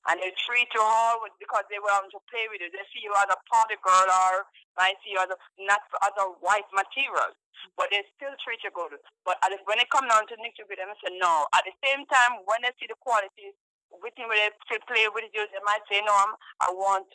And 0.07 0.23
they 0.23 0.31
treat 0.39 0.71
you 0.71 0.83
all 0.83 1.19
with, 1.19 1.35
because 1.43 1.67
they 1.67 1.83
want 1.83 2.15
to 2.15 2.23
play 2.31 2.47
with 2.47 2.63
you. 2.63 2.71
They 2.71 2.87
see 2.95 3.03
you 3.03 3.11
as 3.19 3.27
a 3.27 3.39
party 3.51 3.75
girl 3.83 4.07
or 4.07 4.47
might 4.79 4.95
see 5.03 5.19
you 5.19 5.21
as 5.23 5.27
a, 5.27 5.39
not 5.67 5.83
as 6.07 6.15
a 6.15 6.31
white 6.39 6.71
material. 6.71 7.35
But 7.75 7.91
they 7.91 8.07
still 8.15 8.35
treat 8.39 8.63
you 8.63 8.71
good. 8.71 9.03
But 9.27 9.43
at 9.43 9.51
when 9.67 9.83
it 9.83 9.91
comes 9.91 10.07
down 10.07 10.31
to 10.31 10.39
nitty 10.39 10.63
gritty, 10.63 10.87
they 10.87 10.99
say 11.03 11.19
no. 11.19 11.51
At 11.51 11.67
the 11.67 11.75
same 11.83 12.07
time, 12.07 12.47
when 12.47 12.63
they 12.63 12.71
see 12.79 12.87
the 12.87 12.95
qualities, 13.03 13.59
within 13.99 14.31
where 14.31 14.39
they 14.39 14.79
play 14.87 15.11
with 15.11 15.27
you, 15.35 15.43
they 15.51 15.63
might 15.67 15.83
say, 15.91 15.99
no, 16.07 16.15
I'm, 16.15 16.33
I 16.63 16.69
want, 16.71 17.11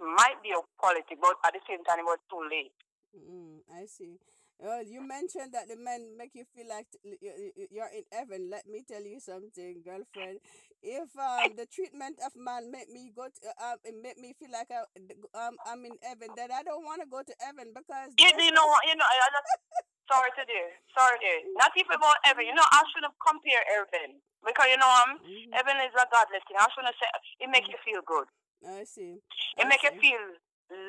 might 0.00 0.40
be 0.42 0.52
of 0.52 0.64
quality, 0.78 1.14
but 1.20 1.36
at 1.44 1.52
the 1.54 1.60
same 1.68 1.82
time, 1.84 2.00
it 2.00 2.08
was 2.08 2.18
too 2.30 2.42
late. 2.50 2.72
Mm, 3.16 3.60
I 3.72 3.86
see. 3.86 4.18
Well, 4.58 4.80
you 4.82 5.04
mentioned 5.04 5.52
that 5.52 5.68
the 5.68 5.76
men 5.76 6.16
make 6.16 6.32
you 6.32 6.44
feel 6.56 6.64
like 6.68 6.88
you're 7.04 7.92
in 7.92 8.08
heaven. 8.08 8.48
Let 8.48 8.64
me 8.64 8.84
tell 8.88 9.04
you 9.04 9.20
something, 9.20 9.84
girlfriend. 9.84 10.40
If 10.80 11.12
um 11.20 11.52
the 11.60 11.68
treatment 11.68 12.16
of 12.24 12.32
man 12.40 12.72
make 12.72 12.88
me 12.88 13.12
go 13.12 13.28
to 13.28 13.40
uh, 13.52 13.76
um 13.76 13.78
it 13.84 13.92
make 14.00 14.16
me 14.16 14.32
feel 14.32 14.48
like 14.48 14.72
I, 14.72 14.88
um 15.36 15.60
I'm 15.68 15.84
in 15.84 16.00
heaven, 16.00 16.32
then 16.40 16.48
I 16.56 16.64
don't 16.64 16.84
want 16.88 17.04
to 17.04 17.08
go 17.08 17.20
to 17.20 17.34
heaven 17.44 17.76
because 17.76 18.16
You, 18.16 18.32
you 18.32 18.52
know 18.56 18.64
what? 18.64 18.80
You 18.88 18.96
know, 18.96 19.04
just, 19.04 19.60
sorry 20.12 20.32
to 20.40 20.44
do, 20.48 20.60
sorry 20.96 21.20
to 21.20 21.30
do. 21.44 21.52
Not 21.60 21.76
even 21.76 21.92
about 21.92 22.16
heaven. 22.24 22.48
You 22.48 22.56
know, 22.56 22.64
I 22.72 22.80
shouldn't 22.96 23.12
compare 23.20 23.60
heaven 23.68 24.24
because 24.40 24.68
you 24.72 24.80
know, 24.80 24.88
um, 25.04 25.20
Mhm, 25.20 25.52
heaven 25.52 25.76
is 25.84 25.92
a 25.92 26.08
godless 26.08 26.40
thing. 26.48 26.56
I 26.56 26.64
shouldn't 26.72 26.96
say 26.96 27.08
it 27.44 27.48
make 27.52 27.68
you 27.68 27.76
feel 27.84 28.00
good. 28.08 28.24
I 28.66 28.84
see. 28.84 29.20
It 29.58 29.64
I 29.64 29.68
make 29.68 29.82
you 29.82 29.90
feel 30.00 30.20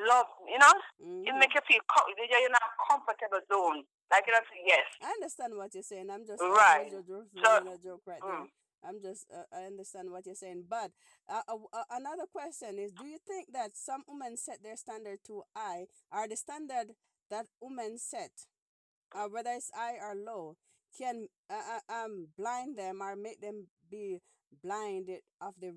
love. 0.08 0.28
You 0.48 0.58
know, 0.60 0.74
it 1.26 1.34
Mhm. 1.34 1.40
make 1.40 1.54
you 1.54 1.62
feel 1.68 1.82
co- 1.90 2.08
you're 2.08 2.46
in 2.48 2.54
a 2.54 2.60
comfortable 2.90 3.42
zone. 3.52 3.86
Like 4.12 4.26
you 4.28 4.34
know, 4.34 4.40
yes, 4.66 4.86
I 5.02 5.12
understand 5.12 5.56
what 5.58 5.74
you're 5.74 5.84
saying. 5.84 6.10
I'm 6.10 6.26
just 6.26 6.42
Right. 6.42 6.92
I'm 6.94 7.00
So, 7.44 7.74
a 7.74 7.78
joke 7.78 8.02
right 8.06 8.22
mm. 8.22 8.50
I'm 8.84 9.02
just 9.02 9.26
uh, 9.32 9.44
I 9.52 9.66
understand 9.66 10.12
what 10.12 10.26
you're 10.26 10.36
saying. 10.36 10.66
But 10.70 10.92
uh, 11.28 11.42
uh, 11.48 11.58
uh, 11.74 11.84
another 11.92 12.26
question 12.32 12.80
is: 12.80 12.92
Do 12.94 13.06
you 13.06 13.18
think 13.20 13.52
that 13.54 13.76
some 13.76 14.04
women 14.08 14.38
set 14.38 14.64
their 14.64 14.78
standard 14.78 15.20
too 15.26 15.44
high, 15.56 15.88
or 16.12 16.28
the 16.28 16.38
standard 16.38 16.96
that 17.30 17.48
women 17.62 17.98
set, 17.98 18.32
uh, 19.14 19.28
whether 19.28 19.52
it's 19.52 19.72
high 19.74 19.98
or 20.02 20.16
low, 20.16 20.58
can 20.98 21.28
uh, 21.50 21.80
uh, 21.90 21.94
um 22.06 22.28
blind 22.38 22.78
them 22.78 23.02
or 23.02 23.16
make 23.16 23.42
them 23.42 23.68
be 23.90 24.22
blinded 24.64 25.22
of 25.42 25.54
the 25.60 25.74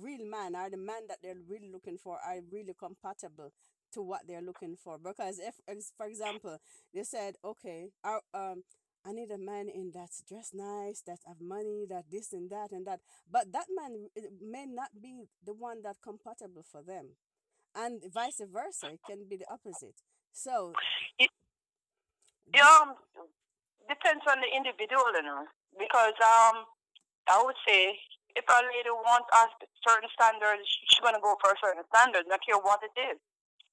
real 0.00 0.26
man 0.26 0.54
or 0.54 0.70
the 0.70 0.76
man 0.76 1.06
that 1.08 1.18
they're 1.22 1.34
really 1.48 1.70
looking 1.70 1.98
for 1.98 2.18
are 2.26 2.38
really 2.52 2.74
compatible 2.78 3.52
to 3.92 4.02
what 4.02 4.22
they're 4.26 4.42
looking 4.42 4.76
for 4.76 4.98
because 4.98 5.38
if 5.38 5.54
for 5.96 6.06
example 6.06 6.58
they 6.92 7.02
said 7.02 7.34
okay 7.44 7.88
our, 8.04 8.20
um 8.34 8.62
I 9.06 9.12
need 9.12 9.30
a 9.30 9.38
man 9.38 9.68
in 9.68 9.92
that's 9.94 10.20
dressed 10.26 10.54
nice, 10.54 11.00
that 11.06 11.20
have 11.28 11.40
money, 11.40 11.86
that 11.88 12.10
this 12.10 12.32
and 12.32 12.50
that 12.50 12.72
and 12.72 12.84
that. 12.88 13.00
But 13.30 13.52
that 13.52 13.66
man 13.70 14.08
may 14.42 14.66
not 14.66 14.90
be 15.00 15.28
the 15.44 15.54
one 15.54 15.82
that 15.82 15.96
compatible 16.02 16.64
for 16.68 16.82
them, 16.82 17.14
and 17.74 18.02
vice 18.12 18.40
versa. 18.52 18.88
It 18.94 19.00
can 19.06 19.28
be 19.28 19.36
the 19.36 19.46
opposite. 19.48 19.94
So 20.32 20.72
It, 21.18 21.30
it 22.52 22.60
um, 22.60 22.94
depends 23.88 24.24
on 24.28 24.40
the 24.40 24.50
individual, 24.56 25.06
you 25.14 25.22
know. 25.22 25.44
Because 25.78 26.14
um, 26.18 26.64
I 27.28 27.42
would 27.44 27.56
say 27.66 27.98
if 28.36 28.44
a 28.44 28.58
lady 28.68 28.92
wants 28.92 29.28
a 29.32 29.48
certain 29.80 30.08
standard, 30.12 30.60
she- 30.68 30.86
she's 30.86 31.00
gonna 31.00 31.20
go 31.20 31.36
for 31.40 31.52
a 31.52 31.58
certain 31.58 31.84
standard, 31.88 32.26
not 32.28 32.44
care 32.44 32.58
what 32.58 32.82
it 32.82 32.92
is. 32.96 33.18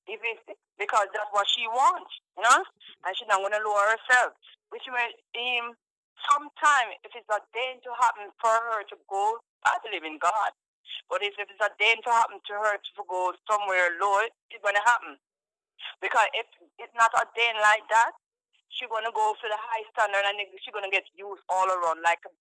If 0.07 0.23
it, 0.23 0.57
because 0.77 1.07
that's 1.13 1.31
what 1.31 1.47
she 1.47 1.67
wants, 1.67 2.11
you 2.37 2.43
know, 2.43 2.63
and 3.05 3.15
she's 3.15 3.27
not 3.27 3.41
gonna 3.41 3.59
lower 3.59 3.91
herself. 3.91 4.33
Which 4.69 4.87
may 4.87 5.13
um, 5.59 5.77
sometime 6.31 6.91
if 7.03 7.15
it's 7.15 7.29
a 7.29 7.33
ordained 7.39 7.83
to 7.83 7.93
happen 7.99 8.31
for 8.39 8.51
her 8.51 8.83
to 8.83 8.97
go, 9.07 9.39
I 9.65 9.77
believe 9.83 10.03
in 10.03 10.17
God. 10.17 10.51
But 11.09 11.23
if, 11.23 11.35
if 11.37 11.49
it's 11.49 11.61
ordained 11.61 12.03
to 12.03 12.11
happen 12.11 12.39
to 12.39 12.53
her 12.53 12.77
to 12.77 13.03
go 13.07 13.33
somewhere 13.49 13.95
low, 13.99 14.19
it's 14.49 14.63
gonna 14.63 14.83
happen. 14.83 15.19
Because 16.01 16.27
if 16.33 16.47
it's 16.79 16.95
not 16.95 17.13
a 17.13 17.27
ordained 17.27 17.59
like 17.59 17.87
that, 17.89 18.11
she's 18.69 18.89
gonna 18.89 19.11
go 19.11 19.35
for 19.39 19.47
the 19.47 19.57
high 19.59 19.83
standard 19.91 20.23
and 20.25 20.39
she's 20.59 20.73
gonna 20.73 20.89
get 20.91 21.07
used 21.15 21.43
all 21.49 21.67
around 21.67 22.01
like 22.01 22.19
a 22.27 22.31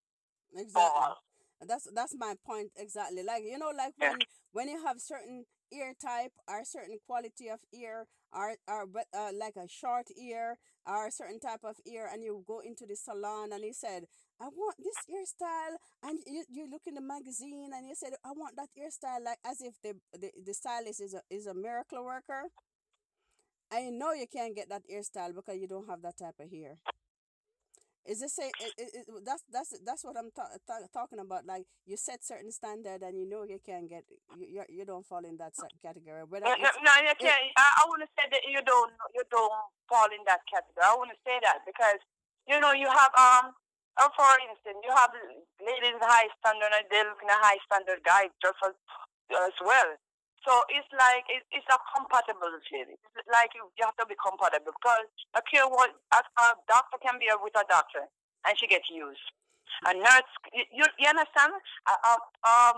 exactly. 0.54 0.72
ball. 0.74 1.22
That's 1.66 1.86
that's 1.94 2.14
my 2.18 2.34
point 2.44 2.72
exactly. 2.76 3.22
Like 3.22 3.44
you 3.44 3.58
know, 3.58 3.72
like 3.76 3.94
when 3.96 4.24
when 4.52 4.68
you 4.68 4.84
have 4.84 5.00
certain 5.00 5.44
ear 5.72 5.94
type 6.00 6.32
or 6.48 6.64
certain 6.64 6.98
quality 7.06 7.48
of 7.48 7.60
ear 7.72 8.06
or 8.32 8.56
or 8.68 8.86
but 8.86 9.06
uh, 9.16 9.30
like 9.38 9.56
a 9.56 9.68
short 9.68 10.06
ear 10.20 10.58
or 10.86 11.06
a 11.06 11.12
certain 11.12 11.38
type 11.40 11.60
of 11.64 11.76
ear, 11.86 12.08
and 12.12 12.24
you 12.24 12.44
go 12.46 12.60
into 12.60 12.84
the 12.86 12.96
salon 12.96 13.52
and 13.52 13.64
he 13.64 13.72
said, 13.72 14.06
"I 14.40 14.48
want 14.48 14.76
this 14.78 14.98
hairstyle," 15.08 15.76
and 16.02 16.18
you, 16.26 16.44
you 16.50 16.66
look 16.70 16.82
in 16.86 16.94
the 16.94 17.00
magazine 17.00 17.70
and 17.74 17.86
you 17.88 17.94
said, 17.94 18.14
"I 18.24 18.32
want 18.32 18.56
that 18.56 18.70
hairstyle," 18.76 19.24
like 19.24 19.38
as 19.44 19.60
if 19.62 19.74
the 19.82 19.94
the, 20.12 20.30
the 20.44 20.54
stylist 20.54 21.00
is 21.00 21.14
a 21.14 21.22
is 21.30 21.46
a 21.46 21.54
miracle 21.54 22.04
worker. 22.04 22.50
i 23.72 23.90
know 23.90 24.12
you 24.12 24.26
can't 24.28 24.54
get 24.54 24.68
that 24.68 24.82
hairstyle 24.88 25.34
because 25.34 25.56
you 25.58 25.66
don't 25.66 25.88
have 25.88 26.02
that 26.02 26.16
type 26.16 26.38
of 26.38 26.50
hair. 26.50 26.78
Is 28.02 28.18
this 28.18 28.34
say 28.34 28.50
it, 28.50 28.74
it, 28.78 28.90
it, 28.94 29.06
that's 29.22 29.44
that's 29.46 29.78
that's 29.86 30.02
what 30.02 30.18
I'm 30.18 30.34
ta- 30.34 30.58
ta- 30.66 30.90
talking 30.90 31.22
about? 31.22 31.46
Like 31.46 31.70
you 31.86 31.96
set 31.96 32.24
certain 32.24 32.50
standard 32.50 33.02
and 33.02 33.14
you 33.14 33.28
know 33.28 33.46
you 33.46 33.62
can't 33.62 33.88
get 33.88 34.02
you 34.34 34.62
you, 34.66 34.84
don't 34.84 35.06
fall 35.06 35.22
in 35.22 35.38
that 35.38 35.54
category. 35.78 36.26
Whether 36.26 36.50
No, 36.50 36.54
no, 36.58 36.70
no, 36.82 36.92
you 36.98 37.14
can't. 37.14 37.46
I, 37.54 37.66
I 37.78 37.82
want 37.86 38.02
to 38.02 38.10
say 38.18 38.26
that 38.26 38.42
you 38.50 38.58
don't 38.66 38.90
you 39.14 39.22
don't 39.30 39.54
fall 39.86 40.10
in 40.10 40.22
that 40.26 40.42
category. 40.50 40.82
I 40.82 40.98
want 40.98 41.14
to 41.14 41.20
say 41.22 41.38
that 41.46 41.62
because 41.62 42.02
you 42.50 42.58
know 42.58 42.72
you 42.72 42.90
have 42.90 43.14
um. 43.14 43.54
Uh, 43.92 44.08
for 44.16 44.24
instance, 44.48 44.80
you 44.80 44.88
have 44.88 45.12
ladies 45.60 46.00
high 46.00 46.24
standard 46.40 46.72
and 46.72 46.88
they're 46.88 47.04
looking 47.04 47.28
at 47.28 47.44
high 47.44 47.60
standard 47.68 48.00
guys 48.00 48.32
just 48.40 48.56
as, 48.64 48.72
as 49.36 49.52
well. 49.60 49.92
So 50.42 50.52
it's 50.74 50.90
like 50.94 51.24
it, 51.30 51.42
it's 51.54 51.66
a 51.70 51.78
compatibility. 51.94 52.98
It's 52.98 53.30
like 53.30 53.54
you, 53.54 53.70
you 53.78 53.84
have 53.86 53.96
to 54.02 54.06
be 54.10 54.18
compatible 54.18 54.74
because 54.74 55.06
a 55.38 55.42
care 55.46 55.66
what 55.70 55.94
a, 56.12 56.20
a 56.22 56.46
doctor 56.66 56.98
can 56.98 57.18
be 57.22 57.30
with 57.42 57.54
a 57.54 57.64
doctor 57.70 58.10
and 58.46 58.52
she 58.58 58.66
gets 58.66 58.90
used. 58.90 59.22
A 59.86 59.94
nurse, 59.94 60.30
you, 60.52 60.84
you, 60.98 61.08
understand? 61.08 61.54
Uh, 61.86 61.98
um, 62.06 62.20
um, 62.44 62.76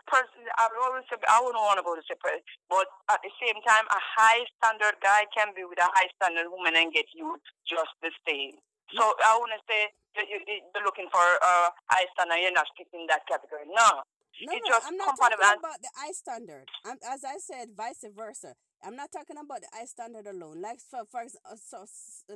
a 0.00 0.04
person, 0.08 0.42
I 0.56 0.68
always 0.84 1.04
say, 1.08 1.20
I 1.28 1.38
wouldn't 1.44 1.60
want 1.60 1.78
to 1.78 1.86
go 1.86 1.94
to 1.94 2.04
separate, 2.08 2.42
but 2.72 2.88
at 3.12 3.20
the 3.20 3.32
same 3.40 3.60
time, 3.62 3.84
a 3.92 4.00
high 4.00 4.42
standard 4.58 4.96
guy 5.04 5.28
can 5.36 5.52
be 5.54 5.64
with 5.68 5.78
a 5.78 5.88
high 5.92 6.08
standard 6.16 6.48
woman 6.48 6.74
and 6.76 6.92
get 6.92 7.06
used 7.12 7.44
just 7.68 7.92
the 8.00 8.10
same. 8.26 8.56
So 8.96 9.04
I 9.04 9.36
want 9.36 9.52
to 9.56 9.60
say 9.68 9.92
that 10.16 10.26
you, 10.28 10.40
you- 10.48 10.64
you're 10.72 10.84
looking 10.84 11.08
for 11.12 11.20
a 11.20 11.54
high 11.92 12.08
standard, 12.16 12.40
you're 12.40 12.56
not 12.56 12.68
fitting 12.76 13.06
that 13.12 13.24
category. 13.28 13.68
No, 13.68 14.02
no 14.40 14.52
it's 14.52 14.64
no 14.64 14.68
just 14.68 14.86
I'm 14.86 14.96
not 14.96 15.16
talking 15.16 15.38
And 15.42 15.58
about 15.58 15.80
the 15.82 15.88
eye 15.98 16.12
standard. 16.12 16.66
I'm, 16.84 16.98
as 17.10 17.24
I 17.24 17.38
said, 17.38 17.70
vice 17.76 18.04
versa. 18.14 18.54
I'm 18.84 18.96
not 18.96 19.10
talking 19.12 19.36
about 19.38 19.60
the 19.62 19.68
eye 19.74 19.86
standard 19.86 20.26
alone. 20.26 20.60
Like 20.60 20.80
for 20.80 21.02
for 21.10 21.22
uh, 21.22 21.56
so, 21.56 21.86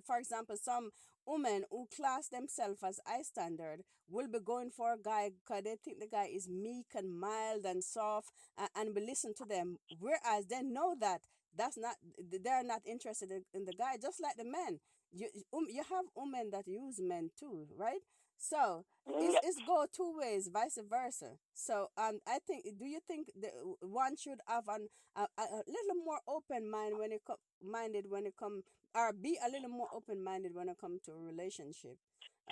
for 0.07 0.19
example, 0.19 0.57
some 0.57 0.91
women 1.27 1.65
who 1.71 1.87
class 1.95 2.29
themselves 2.29 2.81
as 2.85 3.01
eye 3.07 3.23
standard 3.23 3.83
will 4.09 4.29
be 4.29 4.39
going 4.45 4.71
for 4.71 4.95
a 4.95 4.99
guy 5.03 5.31
because 5.31 5.63
they 5.65 5.77
think 5.85 6.01
the 6.01 6.07
guy 6.09 6.27
is 6.33 6.49
meek 6.49 6.87
and 6.95 7.19
mild 7.19 7.65
and 7.65 7.83
soft 7.85 8.29
and, 8.59 8.69
and 8.77 8.95
we 8.95 9.03
listen 9.05 9.35
to 9.37 9.45
them 9.45 9.77
whereas 9.99 10.47
they 10.49 10.63
know 10.63 10.95
that 11.01 11.21
that's 11.57 11.79
not 11.79 11.97
they're 12.43 12.63
not 12.65 12.83
interested 12.87 13.31
in, 13.31 13.43
in 13.55 13.65
the 13.65 13.73
guy 13.73 13.97
just 14.01 14.21
like 14.23 14.37
the 14.37 14.45
men 14.45 14.79
you 15.13 15.29
um, 15.55 15.67
you 15.69 15.83
have 15.91 16.05
women 16.17 16.51
that 16.53 16.67
use 16.67 17.01
men 17.01 17.31
too 17.39 17.67
right 17.77 18.01
so 18.39 18.85
it's, 19.07 19.35
yeah, 19.35 19.41
it's 19.43 19.59
go 19.67 19.87
two 19.93 20.15
ways 20.19 20.49
vice 20.53 20.79
versa. 20.89 21.33
So 21.55 21.89
um 21.97 22.21
i 22.27 22.39
think 22.47 22.65
do 22.79 22.87
you 22.87 23.01
think 23.07 23.31
the 23.41 23.51
one 23.81 24.17
should 24.17 24.41
have 24.47 24.69
an 24.69 24.89
a, 25.17 25.23
a, 25.23 25.45
little 25.67 26.05
more 26.05 26.21
open 26.29 26.71
mind 26.71 26.99
when 26.99 27.13
it 27.13 27.23
co- 27.27 27.39
minded 27.65 28.07
when 28.09 28.27
it 28.27 28.35
come 28.39 28.63
or 28.95 29.13
be 29.13 29.39
a 29.47 29.51
little 29.51 29.71
more 29.71 29.89
open 29.95 30.23
minded 30.23 30.55
when 30.55 30.69
it 30.69 30.77
come 30.81 30.99
to 31.05 31.13
a 31.13 31.19
relationship? 31.19 31.97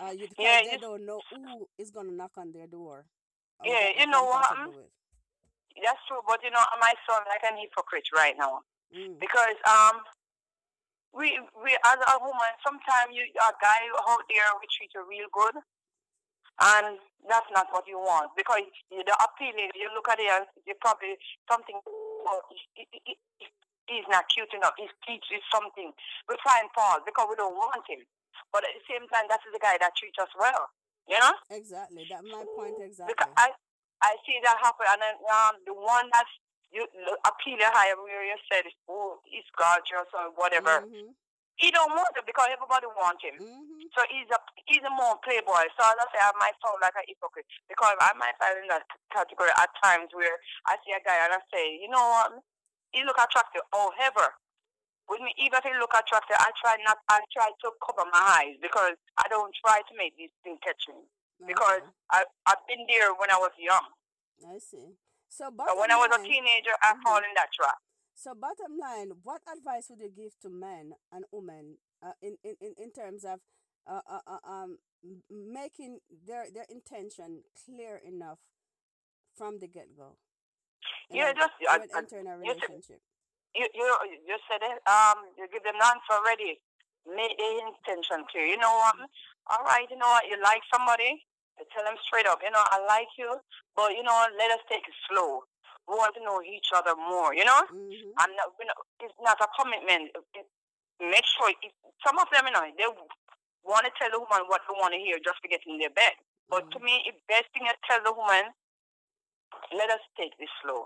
Uh 0.01 0.11
you 0.11 0.29
yeah, 0.39 0.61
they 0.65 0.73
you, 0.73 0.79
don't 0.79 1.07
know 1.07 1.21
who 1.31 1.69
is 1.79 1.91
gonna 1.91 2.13
knock 2.13 2.33
on 2.37 2.53
their 2.53 2.67
door 2.67 3.07
yeah, 3.63 3.97
you 3.99 4.07
know 4.07 4.25
what 4.25 4.45
with. 4.69 4.91
That's 5.79 5.99
true, 6.07 6.23
but 6.27 6.43
you 6.43 6.51
know, 6.51 6.63
my 6.81 6.93
son 7.09 7.23
like 7.27 7.43
an 7.47 7.59
hypocrite 7.59 8.09
right 8.15 8.35
now 8.39 8.63
mm, 8.95 9.19
because 9.19 9.59
um, 9.67 10.03
we 11.13 11.39
we 11.59 11.71
as 11.73 11.99
a 11.99 12.17
woman, 12.21 12.53
sometimes 12.63 13.15
you 13.15 13.27
a 13.27 13.51
guy 13.59 13.81
out 14.11 14.25
there 14.31 14.51
we 14.59 14.67
treat 14.71 14.93
you 14.95 15.03
real 15.07 15.31
good, 15.33 15.57
and 16.61 16.99
that's 17.29 17.49
not 17.57 17.67
what 17.73 17.89
you 17.89 17.99
want 17.99 18.31
because 18.37 18.63
you 18.93 19.03
the 19.03 19.17
appealing. 19.19 19.73
You 19.75 19.91
look 19.95 20.09
at 20.09 20.21
it 20.21 20.29
and 20.31 20.47
you 20.67 20.75
probably 20.81 21.17
something. 21.51 21.79
He, 22.75 22.87
he, 22.93 23.01
he, 23.05 23.15
he- 23.39 23.53
he's 23.89 24.09
not 24.09 24.25
cute 24.33 24.49
enough. 24.57 24.73
Speech 24.81 25.29
is 25.35 25.45
something. 25.53 25.93
We 26.29 26.35
try 26.41 26.61
and 26.65 26.71
fall 26.73 27.01
because 27.05 27.27
we 27.29 27.37
don't 27.37 27.53
want 27.57 27.85
him, 27.85 28.01
but 28.53 28.65
at 28.65 28.73
the 28.73 28.85
same 28.89 29.05
time, 29.13 29.29
that's 29.29 29.45
the 29.45 29.61
guy 29.61 29.77
that 29.81 29.93
treats 29.97 30.17
us 30.21 30.33
well. 30.39 30.69
You 31.05 31.21
know. 31.21 31.37
exactly 31.53 32.09
that's 32.09 32.25
my 32.25 32.45
point 32.57 32.81
exactly. 32.81 33.13
Because 33.13 33.29
I 33.37 33.53
I 34.01 34.17
see 34.25 34.41
that 34.45 34.57
happen, 34.61 34.89
and 34.89 35.01
then 35.05 35.17
um, 35.29 35.55
the 35.69 35.75
one 35.77 36.09
that's 36.13 36.33
you 36.73 36.85
appealing 37.29 37.71
higher 37.71 37.95
where 38.01 38.25
you 38.25 38.37
said, 38.51 38.65
oh, 38.89 39.21
he's 39.25 39.45
gorgeous 39.57 40.09
or 40.13 40.33
whatever. 40.35 40.85
mm-hmm 40.85 41.13
He 41.57 41.71
don't 41.71 41.95
want 41.95 42.17
it 42.19 42.27
because 42.27 42.51
everybody 42.51 42.87
wants 42.99 43.23
him. 43.23 43.39
mm-hmm 43.39 43.87
So 43.95 44.03
he's 44.11 44.27
a 44.35 44.39
he's 44.67 44.83
a 44.83 44.91
more 44.91 45.15
playboy. 45.23 45.71
So 45.79 45.83
as 45.87 45.99
I 46.03 46.07
say, 46.11 46.21
I 46.23 46.35
might 46.43 46.59
sound 46.59 46.83
like 46.83 46.99
a 46.99 47.05
hypocrite 47.07 47.47
because 47.71 47.95
I 48.03 48.11
might 48.19 48.35
fall 48.43 48.55
in 48.59 48.67
that 48.75 48.83
category 49.15 49.55
at 49.55 49.71
times 49.79 50.11
where 50.13 50.35
I 50.67 50.75
see 50.83 50.93
a 50.97 51.01
guy 51.07 51.15
and 51.23 51.39
I 51.39 51.41
say, 51.55 51.79
you 51.79 51.87
know 51.89 52.03
what, 52.03 52.43
he 52.91 53.07
look 53.07 53.19
attractive. 53.23 53.63
However, 53.71 54.35
with 55.09 55.21
me, 55.23 55.31
even 55.39 55.61
if 55.61 55.65
he 55.65 55.75
look 55.79 55.95
attractive, 55.95 56.37
I 56.41 56.51
try 56.59 56.75
not. 56.83 56.99
I 57.09 57.21
try 57.31 57.51
to 57.53 57.69
cover 57.85 58.09
my 58.11 58.23
eyes 58.43 58.57
because 58.63 58.97
I 59.21 59.29
don't 59.31 59.55
try 59.63 59.81
to 59.85 59.95
make 59.97 60.17
these 60.17 60.33
things 60.43 60.59
catch 60.65 60.81
me 60.89 61.07
because 61.47 61.85
I 62.11 62.25
I've 62.47 62.65
been 62.67 62.83
there 62.89 63.13
when 63.15 63.31
I 63.31 63.39
was 63.39 63.53
young. 63.61 63.87
i 64.49 64.59
see 64.59 64.97
so 65.29 65.51
So 65.51 65.75
when 65.79 65.91
I 65.91 65.97
was 65.99 66.11
a 66.15 66.23
teenager, 66.23 66.75
I 66.83 66.95
mm-hmm 66.95 67.03
fall 67.05 67.19
in 67.19 67.33
that 67.37 67.51
trap. 67.53 67.79
So 68.15 68.35
bottom 68.35 68.79
line, 68.81 69.13
what 69.23 69.43
advice 69.51 69.89
would 69.91 70.01
you 70.01 70.11
give 70.11 70.39
to 70.43 70.51
men 70.51 70.95
and 71.13 71.25
women 71.33 71.79
uh, 72.03 72.13
in, 72.23 72.37
in, 72.45 72.57
in, 72.61 72.75
in 72.79 72.93
terms 72.93 73.25
of 73.25 73.41
uh, 73.87 74.01
uh, 74.09 74.21
uh, 74.27 74.51
um, 74.51 74.79
making 75.31 76.01
their, 76.27 76.47
their 76.53 76.67
intention 76.71 77.43
clear 77.67 78.01
enough 78.07 78.39
from 79.37 79.59
the 79.59 79.69
get 79.69 79.97
go? 79.97 80.17
You 81.11 81.19
Yeah, 81.19 81.33
just 81.33 81.53
I, 81.69 81.77
I, 81.95 81.99
entering 81.99 82.27
a 82.29 82.37
you, 82.43 82.55
relationship. 82.55 83.01
you 83.55 83.67
you 83.75 83.87
you 84.27 84.37
said 84.49 84.63
it. 84.63 84.79
Um, 84.89 85.19
you 85.39 85.47
give 85.53 85.63
them 85.65 85.77
the 85.79 85.87
answer 85.87 86.15
already. 86.15 86.61
Make 87.07 87.37
the 87.39 87.51
intention 87.69 88.25
clear. 88.31 88.47
You 88.47 88.59
know 88.59 88.73
what? 88.73 88.97
All 89.51 89.65
right. 89.65 89.87
You 89.91 89.97
know 89.99 90.09
what? 90.09 90.27
You 90.29 90.41
like 90.43 90.63
somebody. 90.73 91.25
Tell 91.73 91.85
them 91.85 91.97
straight 92.07 92.27
up. 92.27 92.41
You 92.43 92.51
know, 92.51 92.65
I 92.65 92.83
like 92.87 93.09
you, 93.19 93.31
but 93.77 93.93
you 93.93 94.03
know, 94.03 94.27
let 94.39 94.51
us 94.53 94.61
take 94.69 94.83
it 94.87 94.97
slow. 95.09 95.45
Want 95.87 96.15
to 96.17 96.23
know 96.25 96.41
each 96.43 96.73
other 96.75 96.97
more. 96.97 97.35
You 97.35 97.45
know, 97.45 97.61
Mm-hmm. 97.69 98.17
I'm. 98.19 98.31
You 98.61 98.67
know, 98.67 98.79
it's 99.05 99.19
not 99.21 99.37
a 99.41 99.49
commitment. 99.59 100.11
It, 100.35 100.47
make 101.01 101.27
sure. 101.29 101.51
It, 101.51 101.73
some 102.07 102.17
of 102.19 102.29
them, 102.33 102.47
you 102.49 102.53
know, 102.57 102.65
they 102.77 102.89
want 103.65 103.85
to 103.85 103.93
tell 104.01 104.09
the 104.13 104.21
woman 104.21 104.49
what 104.49 104.61
they 104.69 104.75
want 104.77 104.93
to 104.97 105.01
hear 105.01 105.17
just 105.21 105.41
to 105.45 105.49
get 105.49 105.61
in 105.69 105.77
their 105.79 105.93
bed. 105.93 106.17
But 106.49 106.69
to 106.73 106.79
Mm-hmm. 106.81 106.85
me, 106.85 106.95
the 107.09 107.17
best 107.29 107.49
thing 107.53 107.65
is 107.69 107.77
tell 107.89 108.01
the 108.05 108.13
woman, 108.13 108.53
let 109.77 109.89
us 109.91 110.01
take 110.17 110.33
this 110.39 110.53
slow. 110.65 110.85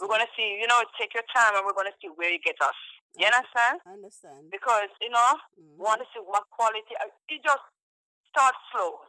We're 0.00 0.08
gonna 0.08 0.28
see, 0.36 0.60
you 0.60 0.68
know, 0.68 0.80
take 1.00 1.14
your 1.16 1.24
time 1.32 1.56
and 1.56 1.64
we're 1.64 1.72
gonna 1.76 1.96
see 2.00 2.08
where 2.12 2.28
you 2.32 2.40
get 2.40 2.60
us. 2.60 2.76
You 3.16 3.24
I 3.24 3.32
understand? 3.32 3.80
I 3.88 3.92
understand. 3.96 4.48
Because, 4.52 4.88
you 5.00 5.08
know, 5.08 5.30
Mm-hmm. 5.56 5.80
want 5.80 6.00
to 6.00 6.06
see 6.12 6.20
what 6.24 6.44
quality 6.52 6.92
uh, 7.00 7.08
it 7.28 7.40
just 7.44 7.64
start 8.28 8.52
slow. 8.72 9.00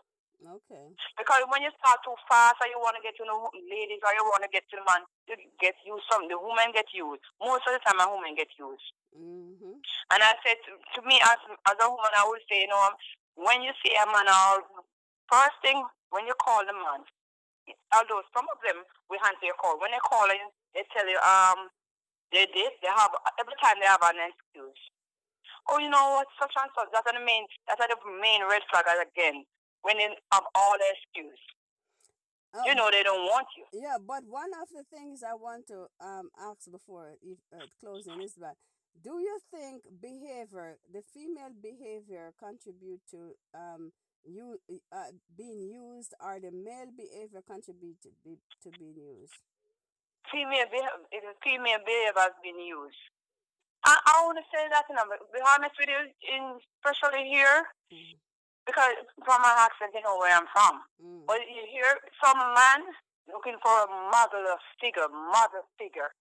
Okay. 0.44 0.86
Because 1.16 1.48
when 1.48 1.64
you 1.64 1.72
start 1.80 2.04
too 2.04 2.20
fast 2.28 2.60
or 2.60 2.68
you 2.68 2.76
want 2.84 3.00
to 3.00 3.04
get 3.04 3.16
to 3.16 3.24
the 3.24 3.38
ladies 3.64 4.04
or 4.04 4.12
you 4.12 4.28
want 4.28 4.44
to 4.44 4.52
get 4.52 4.68
to 4.68 4.76
the 4.76 4.84
man, 4.84 5.08
to 5.32 5.40
get 5.64 5.80
used 5.88 6.04
some, 6.12 6.28
the 6.28 6.36
woman 6.36 6.76
get 6.76 6.92
used. 6.92 7.24
Most 7.40 7.64
of 7.64 7.80
the 7.80 7.82
time, 7.88 8.04
a 8.04 8.12
woman 8.12 8.36
get 8.36 8.52
used. 8.60 8.84
Mm-hmm. 9.16 9.80
And 10.12 10.20
I 10.20 10.36
said 10.44 10.60
to, 10.68 10.76
to 10.76 11.00
me 11.08 11.16
as 11.24 11.40
as 11.72 11.80
a 11.80 11.88
woman, 11.88 12.12
I 12.12 12.28
would 12.28 12.44
say, 12.52 12.68
you 12.68 12.72
know, 12.72 12.92
when 13.40 13.64
you 13.64 13.72
see 13.80 13.96
a 13.96 14.04
man, 14.04 14.28
or 14.28 14.68
first 15.32 15.56
thing 15.64 15.80
when 16.12 16.28
you 16.28 16.36
call 16.36 16.60
the 16.68 16.76
man, 16.76 17.08
although 17.96 18.22
some 18.36 18.46
of 18.52 18.60
them 18.68 18.84
will 19.08 19.24
answer 19.24 19.48
your 19.48 19.58
call. 19.58 19.80
When 19.80 19.96
they 19.96 20.04
call 20.04 20.28
in, 20.28 20.44
they 20.76 20.84
tell 20.92 21.08
you 21.08 21.24
um 21.24 21.72
they 22.36 22.52
did 22.52 22.76
they 22.84 22.92
have 22.92 23.16
every 23.40 23.56
time 23.64 23.80
they 23.80 23.88
have 23.88 24.04
an 24.04 24.20
excuse. 24.28 24.82
Oh, 25.72 25.80
you 25.80 25.88
know 25.88 26.20
what, 26.20 26.28
such 26.36 26.52
and 26.60 26.68
such. 26.76 26.92
That's 26.92 27.08
the 27.08 27.24
main 27.24 27.48
that's 27.64 27.80
the 27.80 27.96
main 28.20 28.44
red 28.44 28.68
flag 28.68 28.92
again 28.92 29.48
when 29.84 29.98
they 29.98 30.10
have 30.32 30.46
all 30.56 30.76
the 30.80 30.88
excuse. 30.96 31.44
Um, 32.54 32.64
You 32.66 32.76
know 32.76 32.90
they 32.92 33.04
don't 33.04 33.26
want 33.26 33.48
you. 33.58 33.66
Yeah, 33.74 33.98
but 34.00 34.24
one 34.28 34.52
of 34.62 34.68
the 34.70 34.84
things 34.90 35.24
I 35.24 35.34
want 35.36 35.68
to 35.68 35.88
um 36.00 36.30
ask 36.40 36.70
before 36.72 37.16
uh, 37.54 37.66
closing 37.80 38.22
is 38.22 38.36
that 38.42 38.56
do 39.02 39.18
you 39.18 39.38
think 39.50 39.82
behavior, 40.02 40.78
the 40.92 41.02
female 41.14 41.50
behavior, 41.62 42.34
contribute 42.38 43.02
to 43.12 43.34
um 43.54 43.92
you 44.24 44.58
uh, 44.94 45.12
being 45.36 45.62
used, 45.68 46.14
or 46.24 46.40
the 46.40 46.52
male 46.52 46.88
behavior 46.96 47.42
contribute 47.44 48.00
to, 48.04 48.10
be, 48.24 48.38
to 48.64 48.70
being 48.80 48.96
used? 48.96 49.36
Female 50.32 50.70
behavior, 50.72 51.36
female 51.44 51.82
behavior 51.84 52.22
has 52.24 52.38
been 52.42 52.60
used. 52.62 53.02
I, 53.84 54.00
I 54.00 54.24
want 54.24 54.40
to 54.40 54.48
say 54.48 54.64
that, 54.72 54.88
and 54.88 54.96
I'm 54.98 55.10
be 55.10 55.42
honest 55.44 55.76
with 55.76 55.90
you, 55.92 56.02
in, 56.32 56.56
especially 56.80 57.28
here, 57.28 57.68
Mm, 57.92 58.16
because 58.66 58.96
from 59.26 59.42
my 59.42 59.54
accent, 59.68 59.92
you 59.94 60.02
know 60.04 60.18
where 60.18 60.36
I'm 60.36 60.48
from. 60.52 60.82
mm, 61.04 61.26
But 61.28 61.40
you 61.48 61.64
hear 61.72 61.88
some 62.24 62.38
man 62.40 62.82
looking 63.32 63.58
for 63.62 63.72
a 63.84 63.88
model 64.12 64.46
figure, 64.80 65.08
model 65.10 65.64
figure. 65.78 66.12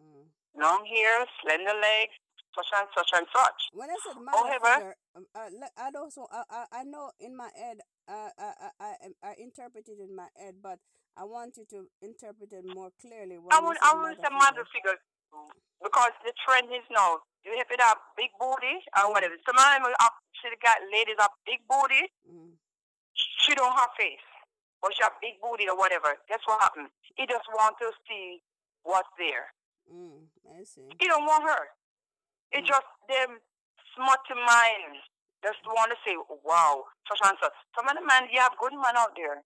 mm. 0.00 0.24
Long 0.58 0.84
hair, 0.86 1.24
slender 1.42 1.76
legs, 1.80 2.14
such 2.54 2.70
and 2.74 2.88
such 2.96 3.10
and 3.14 3.26
such. 3.32 3.60
When 3.72 3.88
I 3.90 3.96
said 4.04 4.16
mother 4.20 4.38
However- 4.38 4.74
figure, 4.74 4.96
um, 5.14 5.26
uh, 5.34 5.48
I 5.76 5.90
also 5.96 6.26
I, 6.32 6.42
I 6.50 6.64
I 6.80 6.84
know 6.84 7.10
in 7.20 7.36
my 7.36 7.50
head 7.54 7.78
uh, 8.08 8.30
I, 8.38 8.52
I 8.58 8.70
I 8.80 9.30
I 9.30 9.34
interpreted 9.38 10.00
in 10.00 10.16
my 10.16 10.26
head, 10.34 10.56
but 10.62 10.78
I 11.16 11.24
want 11.24 11.56
you 11.58 11.64
to 11.70 11.86
interpret 12.02 12.52
it 12.52 12.64
more 12.74 12.90
clearly. 13.00 13.36
I 13.36 13.60
said 13.60 13.76
I 13.82 13.94
want 13.94 14.18
a 14.18 14.30
model 14.30 14.64
figure 14.72 14.98
because 15.82 16.12
the 16.24 16.32
trend 16.44 16.68
is 16.72 16.84
now. 16.90 17.20
You 17.44 17.54
have 17.56 17.70
it 17.70 17.80
up 17.80 17.98
big 18.16 18.30
booty 18.38 18.82
or 18.98 19.12
whatever. 19.14 19.34
Some 19.46 19.56
of 19.56 19.64
them 19.64 19.86
are 19.88 19.96
up, 20.04 20.14
she 20.36 20.50
got 20.60 20.78
ladies 20.92 21.16
up 21.22 21.32
big 21.46 21.62
booty. 21.70 22.10
Mm, 22.28 22.52
She 23.14 23.54
don't 23.54 23.72
have 23.72 23.90
face, 23.96 24.22
or 24.82 24.90
she 24.92 25.02
have 25.02 25.16
big 25.22 25.40
booty 25.40 25.68
or 25.68 25.76
whatever. 25.78 26.14
Guess 26.28 26.42
what 26.44 26.60
happened? 26.60 26.88
He 27.16 27.24
just 27.26 27.46
want 27.54 27.76
to 27.80 27.90
see 28.08 28.42
what's 28.82 29.08
there. 29.18 29.54
mm, 29.88 30.28
I 30.52 30.62
see. 30.64 30.84
He 31.00 31.06
don't 31.06 31.24
want 31.24 31.44
her. 31.48 31.62
It 32.52 32.64
Mm. 32.64 32.68
just 32.68 32.88
them 33.08 33.40
smutty 33.94 34.34
mind. 34.34 35.00
Just 35.42 35.62
want 35.66 35.90
to 35.92 35.98
say, 36.04 36.16
wow, 36.44 36.84
such 37.08 37.20
and 37.22 37.38
such. 37.40 37.54
Some 37.76 37.88
of 37.88 37.94
the 37.96 38.02
men, 38.04 38.28
you 38.32 38.40
have 38.40 38.58
good 38.58 38.72
men 38.74 38.96
out 38.98 39.14
there. 39.16 39.44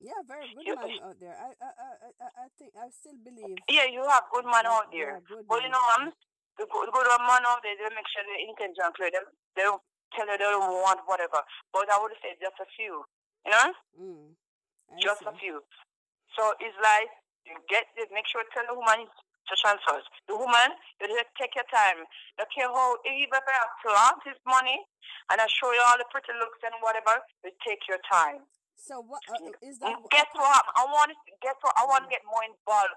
Yeah, 0.00 0.16
very 0.26 0.48
good 0.56 0.64
You- 0.66 0.76
man 0.76 0.96
out 1.04 1.20
there. 1.20 1.36
I, 1.36 1.48
I, 1.60 1.70
I, 1.76 2.08
I- 2.24 2.34
I 2.44 2.46
think 2.58 2.72
I 2.76 2.88
still 2.88 3.16
believe. 3.20 3.56
Yeah, 3.68 3.84
you 3.84 4.00
have 4.08 4.24
good 4.32 4.44
man 4.48 4.64
Yeah, 4.64 4.72
out 4.72 4.88
yeah, 4.92 5.04
there. 5.04 5.20
good 5.28 5.44
But 5.48 5.60
you 5.60 5.68
man 5.68 5.76
know, 5.76 5.84
um, 6.08 6.12
the 6.56 6.64
good, 6.64 6.88
good 6.88 7.08
man 7.20 7.44
out 7.44 7.60
there, 7.62 7.76
they 7.76 7.88
make 7.94 8.08
sure 8.08 8.24
the 8.24 8.36
intention 8.48 8.88
clear. 8.96 9.12
They, 9.12 9.20
they 9.56 9.64
don't 9.68 9.82
tell 10.16 10.24
you 10.26 10.36
they 10.40 10.48
don't 10.48 10.72
want 10.80 11.00
whatever. 11.04 11.44
But 11.72 11.92
I 11.92 12.00
would 12.00 12.16
say 12.24 12.32
just 12.40 12.56
a 12.60 12.68
few. 12.76 13.04
You 13.44 13.52
know? 13.52 13.68
Mm, 14.00 14.26
I 14.88 14.96
just 15.04 15.20
see. 15.20 15.28
a 15.28 15.32
few. 15.36 15.60
So 16.36 16.42
it's 16.64 16.76
like 16.80 17.10
you 17.44 17.56
get 17.68 17.88
this, 17.96 18.08
make 18.12 18.24
sure 18.28 18.40
tell 18.56 18.64
the 18.68 18.76
woman 18.76 19.04
to 19.04 19.54
such. 19.56 19.80
The 20.28 20.36
woman, 20.36 20.70
you 21.00 21.08
just 21.12 21.32
take 21.36 21.52
your 21.58 21.66
time. 21.68 22.06
Don't 22.38 22.48
care 22.54 22.68
how 22.72 22.96
even 23.04 23.34
if 23.36 23.44
I 23.44 23.60
flaunt 23.82 24.22
his 24.24 24.38
money 24.46 24.78
and 25.28 25.40
I 25.40 25.46
show 25.50 25.72
you 25.74 25.82
all 25.84 25.98
the 25.98 26.06
pretty 26.08 26.32
looks 26.38 26.60
and 26.64 26.72
whatever, 26.80 27.20
you 27.44 27.50
take 27.66 27.82
your 27.90 27.98
time. 28.08 28.46
So 28.80 29.04
what 29.04 29.20
uh, 29.28 29.36
is 29.62 29.78
that? 29.84 30.00
Guess 30.10 30.32
what? 30.34 30.64
I 30.74 30.84
want 30.88 31.12
to 31.12 31.16
guess 31.44 31.56
what? 31.60 31.76
I 31.76 31.84
want 31.84 32.08
to 32.08 32.10
get 32.10 32.24
more 32.24 32.42
involved 32.42 32.96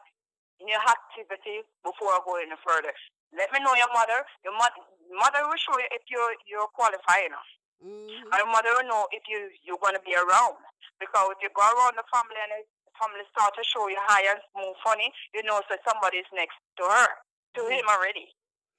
in 0.63 0.72
your 0.72 0.80
activity 0.80 1.67
before 1.84 2.15
I 2.15 2.19
go 2.24 2.39
any 2.39 2.56
further. 2.63 2.96
Let 3.36 3.52
me 3.52 3.60
know 3.60 3.76
your 3.76 3.91
mother. 3.91 4.24
Your 4.48 4.56
mother, 4.56 4.80
mother 5.12 5.43
will 5.43 5.60
show 5.60 5.76
you 5.76 5.88
if 5.91 6.08
you're 6.08 6.34
you're 6.48 6.72
qualified 6.72 7.28
enough. 7.28 7.50
Mhm. 7.84 8.32
Our 8.32 8.48
mother 8.48 8.72
will 8.80 8.88
know 8.88 9.08
if 9.12 9.28
you 9.28 9.52
you're 9.62 9.82
gonna 9.84 10.00
be 10.00 10.15
around. 10.15 10.56
Because 11.04 11.36
if 11.36 11.43
you 11.43 11.50
go 11.52 11.62
around 11.67 12.00
the 12.00 12.08
family 12.08 12.39
and 12.39 12.63
the 12.63 12.91
family 12.96 13.26
start 13.36 13.52
to 13.60 13.63
show 13.67 13.88
you 13.91 14.00
high 14.08 14.24
and 14.24 14.39
smooth 14.56 14.78
funny, 14.84 15.12
you 15.36 15.43
know 15.43 15.60
so 15.67 15.76
somebody's 15.84 16.30
next 16.32 16.56
to 16.80 16.84
her, 16.88 17.10
to 17.56 17.62
Mhm. 17.62 17.72
him 17.84 17.88
already. 17.89 18.32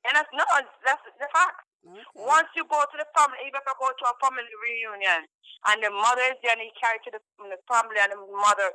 And 0.09 0.17
that's 0.17 0.33
no, 0.33 0.45
that's 0.85 1.03
the 1.05 1.29
fact. 1.29 1.64
Okay. 1.85 2.01
Once 2.17 2.49
you 2.57 2.65
go 2.65 2.81
to 2.81 2.97
the 2.97 3.07
family, 3.13 3.39
even 3.45 3.61
if 3.61 3.67
you 3.69 3.77
go 3.77 3.89
to 3.93 4.05
a 4.09 4.15
family 4.25 4.49
reunion 4.65 5.29
and 5.69 5.77
the 5.85 5.93
mother 5.93 6.25
is 6.33 6.39
there 6.41 6.57
and 6.57 6.65
you 6.65 6.73
carry 6.81 6.97
to 7.05 7.11
the, 7.13 7.21
the 7.53 7.61
family 7.69 8.01
and 8.01 8.13
the 8.17 8.21
mother, 8.33 8.73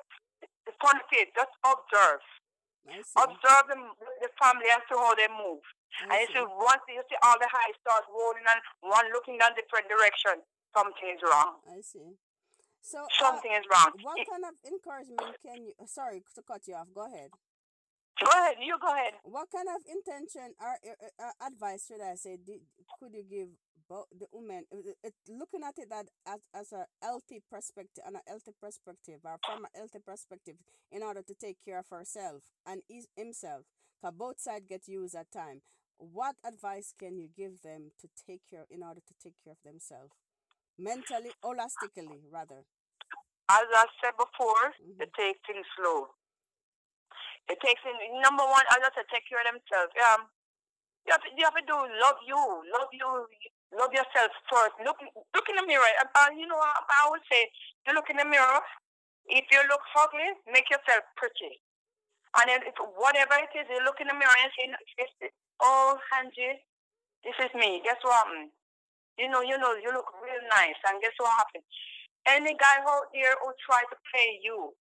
the 0.65 0.73
funny 0.77 1.01
face, 1.09 1.29
just 1.33 1.53
observe. 1.65 2.21
Observe 3.17 3.65
the, 3.69 3.77
the 4.21 4.29
family 4.41 4.65
as 4.73 4.81
to 4.89 4.95
how 4.97 5.13
they 5.17 5.29
move. 5.29 5.61
I 6.09 6.21
And 6.21 6.29
you 6.33 6.45
see. 6.45 6.53
once 6.57 6.81
you 6.89 7.01
see 7.09 7.17
all 7.25 7.37
the 7.37 7.49
high 7.49 7.73
start 7.81 8.05
rolling 8.09 8.45
and 8.45 8.61
one 8.85 9.05
looking 9.13 9.37
down 9.37 9.53
different 9.57 9.89
direction, 9.89 10.41
something 10.73 11.09
is 11.09 11.21
wrong. 11.25 11.59
I 11.69 11.81
see. 11.81 12.13
So 12.81 13.03
uh, 13.03 13.09
Something 13.19 13.51
is 13.57 13.65
wrong. 13.69 13.91
what 14.05 14.17
It- 14.21 14.29
kind 14.29 14.45
of 14.45 14.53
encouragement 14.65 15.35
can 15.43 15.65
you? 15.65 15.73
Sorry 15.85 16.23
to 16.33 16.41
cut 16.41 16.65
you 16.69 16.75
off. 16.75 16.87
Go 16.93 17.05
ahead. 17.05 17.29
Go 18.23 18.31
ahead, 18.31 18.55
you 18.61 18.77
go 18.81 18.93
ahead. 18.93 19.13
What 19.23 19.47
kind 19.51 19.67
of 19.69 19.81
intention 19.89 20.53
or 20.59 20.77
uh, 20.83 21.25
uh, 21.27 21.47
advice 21.47 21.85
should 21.87 22.01
I 22.01 22.15
say? 22.15 22.37
Did, 22.37 22.61
could 22.99 23.13
you 23.13 23.23
give 23.23 23.49
both 23.87 24.05
the 24.17 24.27
women 24.31 24.65
uh, 24.71 24.77
uh, 24.77 24.93
it, 25.03 25.13
looking 25.27 25.63
at 25.63 25.77
it 25.77 25.89
that 25.89 26.05
as, 26.27 26.39
as 26.53 26.71
a 26.71 26.85
healthy 27.01 27.41
perspective, 27.51 28.03
on 28.05 28.15
a 28.15 28.21
healthy 28.27 28.51
perspective, 28.61 29.19
or 29.23 29.37
from 29.45 29.65
a 29.65 29.77
healthy 29.77 29.99
perspective, 30.05 30.55
in 30.91 31.03
order 31.03 31.21
to 31.21 31.33
take 31.33 31.57
care 31.63 31.79
of 31.79 31.85
herself 31.89 32.43
and 32.65 32.81
his, 32.89 33.07
himself? 33.15 33.63
Cause 34.01 34.13
both 34.17 34.39
sides 34.39 34.65
get 34.67 34.87
used 34.87 35.15
at 35.15 35.31
time. 35.31 35.61
What 35.97 36.35
advice 36.45 36.93
can 36.97 37.17
you 37.17 37.27
give 37.35 37.61
them 37.61 37.91
to 37.99 38.07
take 38.25 38.41
care 38.49 38.65
in 38.69 38.81
order 38.83 39.01
to 39.01 39.13
take 39.21 39.33
care 39.43 39.51
of 39.53 39.59
themselves, 39.65 40.13
mentally, 40.77 41.31
holistically, 41.43 42.23
rather? 42.31 42.63
As 43.51 43.65
I 43.73 43.85
said 44.01 44.15
before, 44.15 44.71
Mhm. 44.79 44.99
you 44.99 45.05
take 45.17 45.37
things 45.45 45.65
slow. 45.75 46.07
It 47.47 47.59
takes 47.63 47.81
in 47.87 47.95
number 48.21 48.43
one, 48.43 48.65
I 48.67 48.77
said, 48.83 49.07
take 49.07 49.23
care 49.29 49.39
of 49.39 49.47
themselves. 49.47 49.93
Um, 50.11 50.27
You 51.07 51.13
have, 51.17 51.23
to, 51.25 51.31
you 51.33 51.43
have 51.45 51.57
to 51.57 51.65
do 51.65 51.77
love 51.77 52.19
you, 52.27 52.37
love 52.77 52.91
you, 52.93 53.09
love 53.73 53.93
yourself 53.93 54.29
first. 54.51 54.77
Look, 54.85 54.97
look 55.33 55.47
in 55.49 55.57
the 55.57 55.65
mirror. 55.65 55.87
Uh, 56.01 56.29
you 56.37 56.45
know, 56.45 56.59
I, 56.61 56.77
I 57.05 57.09
would 57.09 57.25
say, 57.31 57.49
you 57.87 57.93
look 57.97 58.09
in 58.13 58.17
the 58.21 58.25
mirror. 58.29 58.61
If 59.29 59.45
you 59.49 59.61
look 59.69 59.81
ugly, 59.97 60.29
make 60.51 60.69
yourself 60.69 61.05
pretty. 61.17 61.61
And 62.37 62.49
then 62.49 62.61
if 62.67 62.75
whatever 62.97 63.37
it 63.41 63.49
is, 63.57 63.65
you 63.69 63.81
look 63.85 63.97
in 64.01 64.07
the 64.09 64.17
mirror 64.17 64.37
and 64.41 64.51
say, 64.53 64.69
"Yes, 64.99 65.31
"Oh, 65.61 65.97
Angie, 66.17 66.61
this 67.25 67.37
is 67.41 67.53
me." 67.57 67.81
Guess 67.85 68.01
what 68.05 68.25
happened? 68.25 68.51
You 69.17 69.29
know, 69.29 69.41
you 69.41 69.57
know, 69.57 69.73
you 69.77 69.89
look 69.93 70.09
real 70.21 70.43
nice. 70.49 70.77
And 70.87 71.01
guess 71.01 71.15
what 71.17 71.33
happened? 71.37 71.65
Any 72.27 72.53
guy 72.57 72.81
out 72.85 73.09
there 73.13 73.35
who 73.41 73.49
try 73.65 73.81
to 73.81 73.97
play 74.13 74.39
you, 74.43 74.73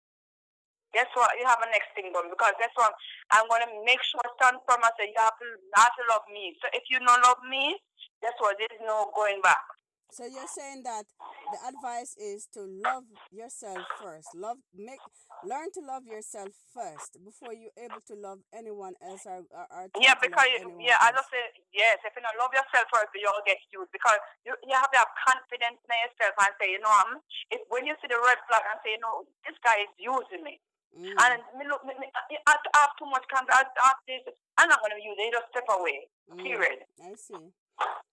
guess 0.96 1.12
what? 1.12 1.28
You 1.37 1.44
have 1.44 1.61
a 1.61 1.68
next 1.68 1.92
thing 1.92 2.09
going 2.09 2.32
because 2.32 2.56
guess 2.56 2.72
what? 2.72 2.96
I'm 3.28 3.44
gonna 3.52 3.68
make 3.85 4.00
sure 4.00 4.24
stand 4.40 4.64
firm 4.64 4.80
and 4.80 4.96
say 4.96 5.12
you 5.12 5.20
have 5.20 5.37
to 5.37 5.48
not 5.76 5.92
to 5.92 6.02
love 6.09 6.24
me. 6.32 6.56
So 6.64 6.72
if 6.72 6.88
you 6.88 6.96
don't 7.04 7.20
love 7.20 7.44
me, 7.44 7.76
guess 8.24 8.32
what? 8.40 8.56
There 8.56 8.72
is 8.72 8.80
no 8.80 9.12
going 9.12 9.44
back. 9.44 9.61
So 10.09 10.24
you're 10.24 10.48
saying 10.48 10.80
that 10.88 11.04
the 11.52 11.61
advice 11.68 12.16
is 12.16 12.48
to 12.56 12.64
love 12.64 13.04
yourself 13.28 13.85
first. 14.00 14.32
Love 14.32 14.56
make 14.72 15.04
learn 15.44 15.68
to 15.76 15.85
love 15.85 16.09
yourself 16.09 16.48
first 16.72 17.20
before 17.20 17.52
you're 17.52 17.76
able 17.76 18.00
to 18.09 18.16
love 18.16 18.40
anyone 18.56 18.96
else 19.04 19.28
or, 19.28 19.44
or, 19.52 19.66
or 19.68 19.85
Yeah, 20.00 20.16
to 20.16 20.24
because 20.24 20.48
anyone 20.56 20.80
yeah, 20.80 20.96
I 21.04 21.12
just 21.12 21.28
say 21.28 21.44
yes. 21.76 22.00
If 22.00 22.16
you 22.16 22.24
don't 22.24 22.38
love 22.40 22.56
yourself 22.56 22.88
first, 22.88 23.12
you'll 23.12 23.44
get 23.44 23.61
used 23.68 23.92
because 23.92 24.16
you 24.48 24.56
you 24.64 24.72
have 24.72 24.88
to 24.96 24.98
have 25.04 25.12
confidence 25.28 25.76
in 25.85 25.92
yourself 25.92 26.35
and 26.40 26.54
say, 26.56 26.72
you 26.72 26.80
know, 26.80 26.94
um, 27.04 27.20
if 27.52 27.61
when 27.68 27.85
you 27.85 27.92
see 28.00 28.09
the 28.09 28.16
red 28.16 28.40
flag 28.48 28.64
and 28.64 28.80
say, 28.80 28.96
you 28.96 29.02
know, 29.04 29.28
this 29.44 29.59
guy 29.61 29.85
is 29.85 29.92
using 30.00 30.40
me, 30.40 30.59
Mm, 30.94 31.12
and 31.16 31.40
me 31.59 31.64
look, 31.68 31.85
me, 31.85 31.92
me, 31.99 32.07
I 32.46 32.55
I 32.55 32.79
have 32.87 32.94
too 32.99 33.09
much 33.11 33.25
confidence. 33.29 33.72
I 33.77 33.88
have 33.90 34.01
this. 34.07 34.22
I'm 34.57 34.68
not 34.68 34.81
gonna 34.81 34.96
use 35.01 35.16
it. 35.18 35.27
You 35.29 35.33
just 35.35 35.51
step 35.51 35.68
away. 35.68 36.09
mm, 36.31 36.38
Period. 36.42 36.85
I 37.03 37.12
see. 37.16 37.53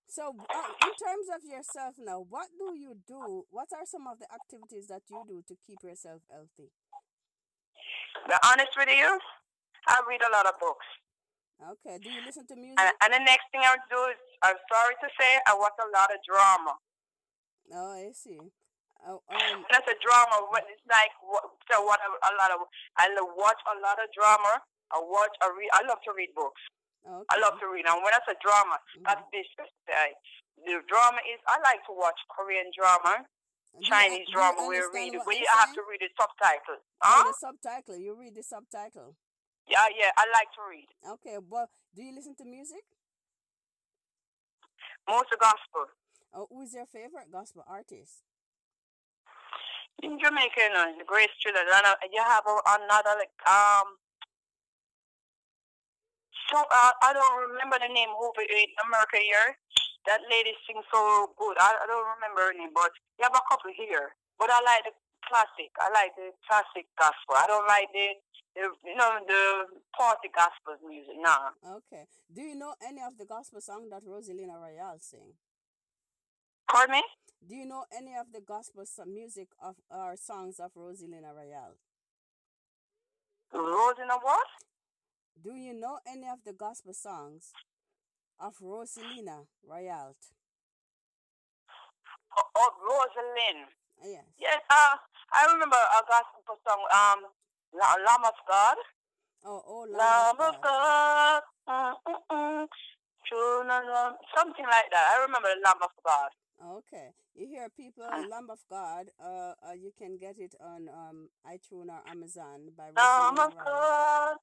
So 0.10 0.30
uh, 0.30 0.70
in 0.84 0.94
terms 1.00 1.28
of 1.34 1.42
yourself 1.48 1.96
now, 1.98 2.20
what 2.28 2.48
do 2.60 2.76
you 2.78 2.98
do? 3.08 3.46
What 3.50 3.70
are 3.74 3.86
some 3.86 4.06
of 4.08 4.20
the 4.20 4.28
activities 4.34 4.88
that 4.92 5.02
you 5.10 5.24
do 5.28 5.42
to 5.48 5.56
keep 5.66 5.80
yourself 5.82 6.22
healthy? 6.30 6.70
Be 8.28 8.36
honest 8.46 8.76
with 8.78 8.90
you, 8.92 9.20
I 9.88 10.02
read 10.08 10.22
a 10.22 10.32
lot 10.32 10.46
of 10.46 10.60
books. 10.60 10.86
Okay. 11.60 11.98
Do 12.04 12.10
you 12.12 12.22
listen 12.26 12.46
to 12.48 12.56
music? 12.56 12.78
And, 12.78 12.92
and 13.02 13.12
the 13.16 13.24
next 13.24 13.48
thing 13.52 13.62
I 13.64 13.76
do 13.90 14.00
is, 14.12 14.20
I'm 14.44 14.60
sorry 14.68 14.96
to 15.02 15.10
say, 15.20 15.40
I 15.48 15.56
watch 15.56 15.78
a 15.80 15.88
lot 15.96 16.12
of 16.12 16.20
drama. 16.28 16.76
Oh, 17.74 17.92
I 17.96 18.12
see. 18.12 18.52
Oh, 19.04 19.20
um, 19.28 19.66
That's 19.68 19.88
a 19.92 19.98
drama. 20.00 20.48
When 20.48 20.64
it's 20.72 20.84
like 20.88 21.12
so 21.68 21.84
what 21.84 22.00
a, 22.00 22.08
a 22.08 22.32
lot 22.40 22.52
of 22.56 22.64
I 22.96 23.12
watch 23.36 23.60
a 23.68 23.76
lot 23.84 24.00
of 24.00 24.08
drama. 24.16 24.64
I 24.96 25.00
watch. 25.04 25.36
I 25.44 25.52
read. 25.52 25.72
I 25.76 25.84
love 25.84 26.00
to 26.08 26.12
read 26.16 26.32
books. 26.36 26.62
okay. 27.04 27.28
I 27.28 27.36
love 27.44 27.60
to 27.60 27.68
read. 27.68 27.84
And 27.84 28.00
when 28.00 28.14
I 28.16 28.22
a 28.32 28.36
drama, 28.40 28.80
that's 29.04 29.20
Mhm. 29.28 29.32
this. 29.36 29.48
Uh, 29.60 30.08
the 30.64 30.80
drama 30.88 31.20
is. 31.28 31.40
I 31.48 31.60
like 31.68 31.84
to 31.90 31.94
watch 31.98 32.16
Korean 32.32 32.72
drama, 32.72 33.26
Chinese 33.84 34.28
you 34.30 34.34
drama. 34.40 34.64
We 34.70 34.80
read 34.94 35.20
We 35.28 35.44
have 35.52 35.74
to 35.76 35.82
read 35.84 36.00
the 36.00 36.10
subtitles. 36.16 36.84
Oh, 37.04 37.04
Huh? 37.04 37.24
the 37.28 37.34
subtitle. 37.34 37.98
You 38.00 38.16
read 38.16 38.36
the 38.36 38.44
subtitle. 38.44 39.18
Yeah, 39.68 39.88
yeah. 39.96 40.12
I 40.16 40.28
like 40.32 40.52
to 40.56 40.64
read. 40.70 40.88
Okay, 41.20 41.38
but 41.44 41.68
do 41.96 42.04
you 42.04 42.14
listen 42.16 42.36
to 42.36 42.46
music? 42.46 42.84
Most 45.08 45.32
of 45.34 45.40
gospel. 45.40 45.88
Oh, 46.34 46.48
who 46.50 46.62
is 46.64 46.74
your 46.74 46.86
favorite 46.86 47.32
gospel 47.32 47.64
artist? 47.68 48.24
In 50.02 50.18
Jamaica, 50.20 50.58
you 50.58 50.74
know, 50.74 50.90
the 50.98 51.06
Grace 51.06 51.32
Thrillers, 51.40 51.70
and 51.70 52.12
you 52.12 52.24
have 52.24 52.44
another 52.48 53.14
like 53.20 53.36
um. 53.46 54.00
So 56.52 56.60
uh, 56.60 56.94
I 57.02 57.14
don't 57.14 57.50
remember 57.50 57.78
the 57.80 57.88
name 57.88 58.12
over 58.14 58.42
in 58.42 58.70
America 58.84 59.22
here. 59.22 59.58
That 60.06 60.20
lady 60.28 60.52
sings 60.68 60.84
so 60.92 61.32
good. 61.40 61.56
I, 61.56 61.78
I 61.80 61.86
don't 61.88 62.04
remember 62.20 62.52
her 62.52 62.56
name, 62.58 62.76
but 62.76 62.92
you 63.16 63.24
have 63.24 63.38
a 63.38 63.48
couple 63.48 63.72
here. 63.72 64.12
But 64.36 64.52
I 64.52 64.60
like 64.60 64.84
the 64.84 64.94
classic. 65.24 65.72
I 65.80 65.88
like 65.96 66.12
the 66.20 66.36
classic 66.44 66.86
gospel. 67.00 67.40
I 67.40 67.48
don't 67.48 67.66
like 67.66 67.88
the, 67.96 68.20
the 68.60 68.64
you 68.84 68.96
know 69.00 69.24
the 69.24 69.72
party 69.96 70.30
gospel 70.36 70.76
music. 70.84 71.16
Nah. 71.18 71.56
Okay. 71.80 72.06
Do 72.28 72.42
you 72.44 72.60
know 72.60 72.76
any 72.84 73.02
of 73.02 73.16
the 73.18 73.26
gospel 73.26 73.62
song 73.62 73.88
that 73.90 74.04
Rosalina 74.04 74.60
Royale 74.60 75.00
sing? 75.00 75.40
Pardon 76.74 76.94
me. 76.94 77.04
Do 77.48 77.56
you 77.56 77.68
know 77.68 77.86
any 77.98 78.16
of 78.18 78.28
the 78.34 78.42
gospel 78.42 78.86
so- 78.88 79.06
music 79.06 79.50
of 79.64 79.78
or 79.92 80.18
songs 80.18 80.60
of 80.60 80.74
Rosalina 80.76 81.36
Royale? 81.36 81.78
Rose 83.54 84.00
in 84.04 84.10
a 84.10 84.18
what? 84.20 84.48
Do 85.44 85.54
you 85.56 85.74
know 85.74 86.00
any 86.08 86.30
of 86.30 86.40
the 86.46 86.54
gospel 86.54 86.94
songs 86.94 87.54
of 88.40 88.56
Rosalina 88.62 89.48
Royale? 89.68 90.16
Oh, 92.38 92.50
oh 92.58 92.72
Rosalind. 92.82 93.70
Yes. 94.04 94.26
Yes. 94.40 94.62
Uh, 94.70 94.98
I 95.34 95.54
remember 95.54 95.78
a 95.78 96.02
gospel 96.08 96.58
song. 96.68 96.84
Um, 96.94 97.20
La- 97.74 98.02
Lamb 98.06 98.26
of 98.26 98.36
God. 98.50 98.78
Oh, 99.46 99.64
oh, 99.68 99.88
Lamb 99.90 100.38
Lamb 100.38 100.42
of 100.42 100.56
of 100.56 100.62
God. 100.62 101.42
God. 101.68 102.70
True, 103.28 103.64
no, 103.68 103.82
no, 103.84 104.18
Something 104.36 104.66
like 104.66 104.90
that. 104.92 105.16
I 105.18 105.22
remember 105.24 105.50
the 105.56 105.62
Lamb 105.66 105.82
of 105.84 105.92
God. 106.06 106.30
Okay. 106.62 107.10
You 107.36 107.48
hear 107.48 107.68
people, 107.70 108.06
Uh. 108.06 108.24
Lamb 108.30 108.50
of 108.50 108.60
God, 108.70 109.10
uh, 109.20 109.54
uh, 109.66 109.74
you 109.74 109.92
can 109.98 110.18
get 110.18 110.38
it 110.38 110.54
on 110.62 110.88
um 110.90 111.30
iTunes 111.48 111.90
or 111.90 112.02
Amazon 112.08 112.70
by 112.78 112.92
Lamb 112.94 113.40
of. 113.40 113.54
God. 113.66 114.38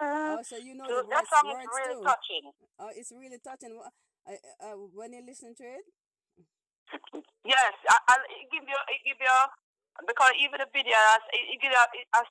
Oh, 0.00 0.40
so 0.42 0.56
you 0.56 0.74
know 0.74 0.86
So 0.86 1.02
the 1.02 1.08
that 1.10 1.26
words, 1.26 1.30
song 1.34 1.50
is 1.50 1.66
words 1.66 1.74
really 1.74 1.94
too. 1.98 2.02
touching. 2.06 2.44
Oh, 2.78 2.90
it's 2.94 3.12
really 3.12 3.38
touching. 3.42 3.72
Uh, 4.26 4.30
uh, 4.62 4.76
when 4.94 5.12
you 5.12 5.22
listen 5.26 5.54
to 5.58 5.64
it, 5.64 5.84
Yes, 7.44 7.74
I, 7.90 7.98
I, 8.08 8.14
it 8.40 8.48
give 8.52 8.64
you, 8.64 8.78
it 8.88 9.00
give 9.04 9.20
you, 9.20 9.36
because 10.06 10.32
even 10.40 10.64
the 10.64 10.68
video, 10.72 10.96
it, 11.34 11.44
it 11.52 11.58
give 11.60 11.72
you 11.72 11.76
a, 11.76 12.18
a 12.18 12.22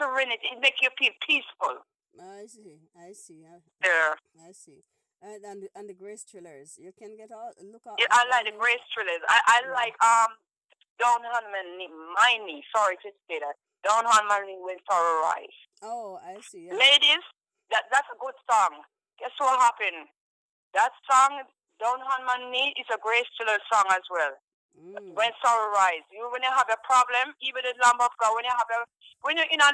serenity. 0.00 0.48
It 0.54 0.60
make 0.62 0.80
you 0.80 0.88
feel 0.96 1.12
peaceful. 1.20 1.84
I 2.16 2.46
see, 2.48 2.80
I 2.96 3.12
see, 3.12 3.44
I, 3.44 3.60
There. 3.82 4.16
I 4.40 4.52
see. 4.52 4.80
And 5.20 5.44
and 5.44 5.58
the, 5.62 5.68
and 5.76 5.84
the 5.88 5.92
Grace 5.92 6.24
Thrillers, 6.24 6.80
you 6.80 6.92
can 6.96 7.12
get 7.16 7.28
all 7.30 7.52
look 7.60 7.84
out. 7.84 8.00
Yeah, 8.00 8.08
I 8.10 8.24
like 8.32 8.48
the 8.48 8.56
Grace 8.56 8.80
Thrillers. 8.92 9.20
I, 9.28 9.38
I 9.44 9.56
Yeah. 9.68 9.72
like 9.76 9.96
um 10.00 10.32
Down 11.00 11.20
on 11.24 11.44
my 11.52 11.62
knee, 11.76 11.88
my. 12.16 12.36
Sorry 12.76 12.96
to 13.04 13.08
say 13.28 13.40
that. 13.40 13.56
Down 13.84 14.04
on 14.04 14.24
my 14.28 14.40
knee 14.44 14.60
when 14.60 14.76
sorrow 14.88 15.20
rise. 15.24 15.58
Oh, 15.82 16.20
I 16.20 16.40
see. 16.44 16.68
yeah. 16.68 16.76
Ladies, 16.76 17.24
that 17.72 17.84
that's 17.92 18.08
a 18.12 18.16
good 18.20 18.36
song. 18.48 18.80
Guess 19.20 19.32
what 19.40 19.60
happened? 19.60 20.08
That 20.72 20.92
song, 21.08 21.44
Down 21.80 22.00
on 22.00 22.20
My 22.24 22.36
Knee, 22.52 22.72
is 22.80 22.88
a 22.92 22.96
Grace 23.00 23.28
Thriller 23.36 23.58
song 23.72 23.84
as 23.92 24.04
well. 24.08 24.32
Mm. 24.76 25.12
When 25.16 25.32
sorrow 25.44 25.68
rise, 25.72 26.04
you 26.12 26.24
when 26.32 26.40
you 26.44 26.52
have 26.52 26.68
a 26.72 26.80
problem, 26.84 27.36
even 27.44 27.60
the 27.64 27.74
Lamb 27.84 28.00
of 28.00 28.12
God, 28.20 28.32
when 28.36 28.44
you 28.48 28.52
have 28.56 28.70
a 28.72 28.80
when 29.20 29.36
you're 29.36 29.52
in 29.52 29.60
a 29.60 29.70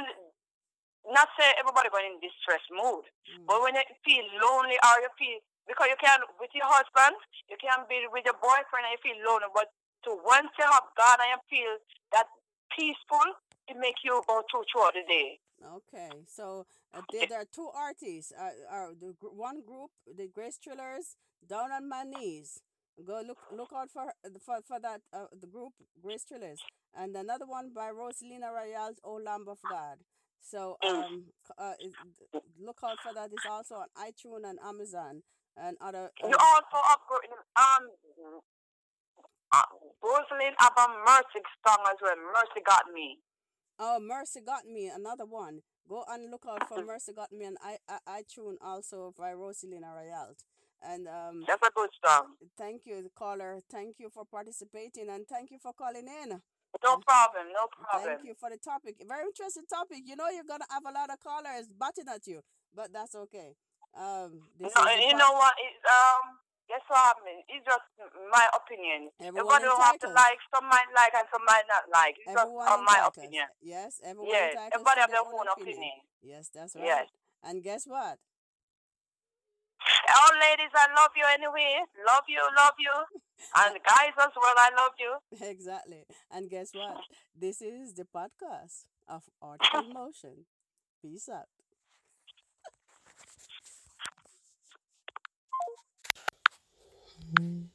not 1.12 1.28
say 1.38 1.52
everybody 1.58 1.88
going 1.90 2.06
in 2.16 2.20
distress 2.20 2.62
mood, 2.70 3.04
Mm. 3.26 3.46
but 3.46 3.60
when 3.62 3.74
you 3.74 3.82
feel 4.04 4.24
lonely 4.42 4.78
or 4.82 4.94
you 5.02 5.10
feel 5.18 5.38
because 5.66 5.88
you 5.90 5.96
can 5.98 6.20
with 6.38 6.50
your 6.54 6.66
husband, 6.66 7.16
you 7.50 7.56
can 7.58 7.84
be 7.88 8.06
with 8.12 8.24
your 8.24 8.38
boyfriend 8.38 8.86
and 8.86 8.94
you 8.94 9.02
feel 9.02 9.18
lonely, 9.26 9.46
but 9.54 9.70
to 10.04 10.14
once 10.24 10.48
you 10.58 10.64
have 10.64 10.86
God 10.96 11.18
and 11.20 11.34
you 11.34 11.40
feel 11.50 11.72
that 12.12 12.26
peaceful, 12.70 13.26
it 13.68 13.76
make 13.76 13.96
you 14.04 14.22
go 14.26 14.42
through 14.50 14.62
throughout 14.70 14.94
the 14.94 15.02
day. 15.08 15.40
Okay, 15.64 16.10
so 16.28 16.66
uh, 16.94 17.00
there, 17.10 17.26
there 17.26 17.40
are 17.40 17.50
two 17.50 17.68
artists. 17.74 18.30
Uh, 18.32 18.50
are 18.70 18.94
the 18.94 19.14
gr- 19.18 19.34
one 19.34 19.62
group, 19.66 19.90
the 20.06 20.28
Grace 20.28 20.58
Thrillers, 20.62 21.16
down 21.48 21.72
on 21.72 21.88
my 21.88 22.04
knees. 22.04 22.60
Go 23.04 23.20
look 23.26 23.38
look 23.52 23.70
out 23.74 23.90
for 23.90 24.12
for 24.44 24.60
for 24.66 24.78
that 24.80 25.00
uh, 25.12 25.26
the 25.38 25.46
group 25.46 25.72
Grace 26.00 26.22
Thrillers, 26.24 26.60
and 26.94 27.16
another 27.16 27.46
one 27.46 27.70
by 27.74 27.90
Rosalina 27.90 28.52
Royale, 28.54 28.94
O 29.02 29.14
Lamb 29.14 29.46
of 29.48 29.58
God. 29.68 29.98
So 30.40 30.76
Mm. 30.82 31.04
um, 31.04 31.24
uh, 31.58 31.74
look 32.60 32.78
out 32.84 32.98
for 33.02 33.12
that. 33.14 33.30
It's 33.32 33.46
also 33.46 33.76
on 33.76 33.88
iTunes 33.98 34.48
and 34.48 34.58
Amazon 34.64 35.22
and 35.56 35.76
other. 35.80 36.10
You 36.22 36.28
um, 36.28 36.34
also 36.40 36.76
upgrade 36.92 37.30
um 37.56 38.40
uh, 39.52 39.62
Rosalind 40.02 40.54
have 40.58 40.72
a 40.76 40.88
mercy 41.04 41.40
song 41.66 41.78
as 41.90 41.96
well. 42.02 42.16
Mercy 42.34 42.60
got 42.64 42.84
me. 42.92 43.18
Oh, 43.78 43.98
Mercy 44.00 44.40
Got 44.40 44.64
Me, 44.66 44.88
another 44.94 45.26
one. 45.26 45.60
Go 45.88 46.02
and 46.08 46.30
look 46.30 46.44
out 46.48 46.66
for 46.66 46.82
Mercy 46.84 47.12
Got 47.12 47.30
Me 47.32 47.44
and 47.44 47.58
I, 47.62 47.76
I 47.88 48.22
iTunes 48.22 48.56
also 48.62 49.12
by 49.18 49.32
Rosalina 49.32 49.94
Royale. 49.94 50.34
And 50.82 51.06
um, 51.08 51.44
That's 51.46 51.62
a 51.62 51.70
good 51.74 51.90
song. 52.04 52.36
thank 52.56 52.82
you, 52.86 53.10
caller. 53.14 53.60
Thank 53.70 53.96
you 53.98 54.08
for 54.12 54.24
participating 54.24 55.08
and 55.10 55.26
thank 55.28 55.50
you 55.50 55.58
for 55.58 55.72
calling 55.72 56.06
in. 56.22 56.40
No 56.84 56.98
problem, 56.98 57.52
no 57.52 57.66
problem. 57.72 58.16
Thank 58.16 58.26
you 58.26 58.34
for 58.34 58.50
the 58.50 58.58
topic. 58.58 58.96
Very 59.06 59.24
interesting 59.24 59.64
topic. 59.68 60.02
You 60.04 60.16
know 60.16 60.28
you're 60.28 60.48
gonna 60.48 60.68
have 60.70 60.84
a 60.84 60.92
lot 60.92 61.10
of 61.10 61.20
callers 61.20 61.72
batting 61.72 62.08
at 62.12 62.26
you, 62.26 62.42
but 62.74 62.92
that's 62.92 63.14
okay. 63.14 63.56
Um, 63.96 64.44
No, 64.60 64.68
you 65.00 65.16
know 65.16 65.32
what? 65.32 65.54
It, 65.56 65.72
um, 65.88 66.36
guess 66.68 66.84
what? 66.88 67.16
I 67.16 67.24
mean, 67.24 67.40
it's 67.48 67.64
just 67.64 67.86
my 68.28 68.44
opinion. 68.52 69.08
Everyone 69.22 69.62
Everybody 69.62 69.64
don't 69.64 69.82
have 69.82 70.00
to 70.04 70.10
like. 70.12 70.38
Some 70.52 70.68
might 70.68 70.90
like 70.92 71.14
and 71.16 71.26
some 71.32 71.44
might 71.46 71.64
not 71.70 71.88
like. 71.88 72.20
It's 72.20 72.28
just 72.28 72.44
Everyone 72.44 72.68
uh, 72.68 72.82
my 72.84 73.08
opinion. 73.08 73.48
Yes, 73.62 74.00
everyone 74.04 74.36
Yes, 74.36 74.52
everybody 74.74 74.96
to 74.96 75.00
have 75.00 75.10
their 75.10 75.24
own 75.24 75.48
opinion. 75.48 75.96
Yes, 76.20 76.50
that's 76.52 76.76
right. 76.76 76.84
Yes. 76.84 77.08
And 77.42 77.62
guess 77.62 77.86
what? 77.86 78.18
All 79.86 80.34
ladies, 80.36 80.74
I 80.74 80.90
love 80.92 81.14
you 81.14 81.24
anyway. 81.30 81.80
Love 82.04 82.26
you, 82.28 82.42
love 82.56 82.76
you. 82.78 82.94
And 83.56 83.78
guys 83.84 84.14
as 84.18 84.32
well, 84.36 84.54
I 84.56 84.70
love 84.76 84.92
you. 84.98 85.16
Exactly. 85.48 86.04
And 86.30 86.50
guess 86.50 86.72
what? 86.74 86.98
This 87.34 87.60
is 87.62 87.94
the 87.94 88.04
podcast 88.04 88.84
of 89.08 89.22
Art 89.40 89.60
Article 89.72 89.92
Motion. 89.94 90.46
Peace 91.02 91.28
out. 91.28 91.46
Mm. 97.40 97.64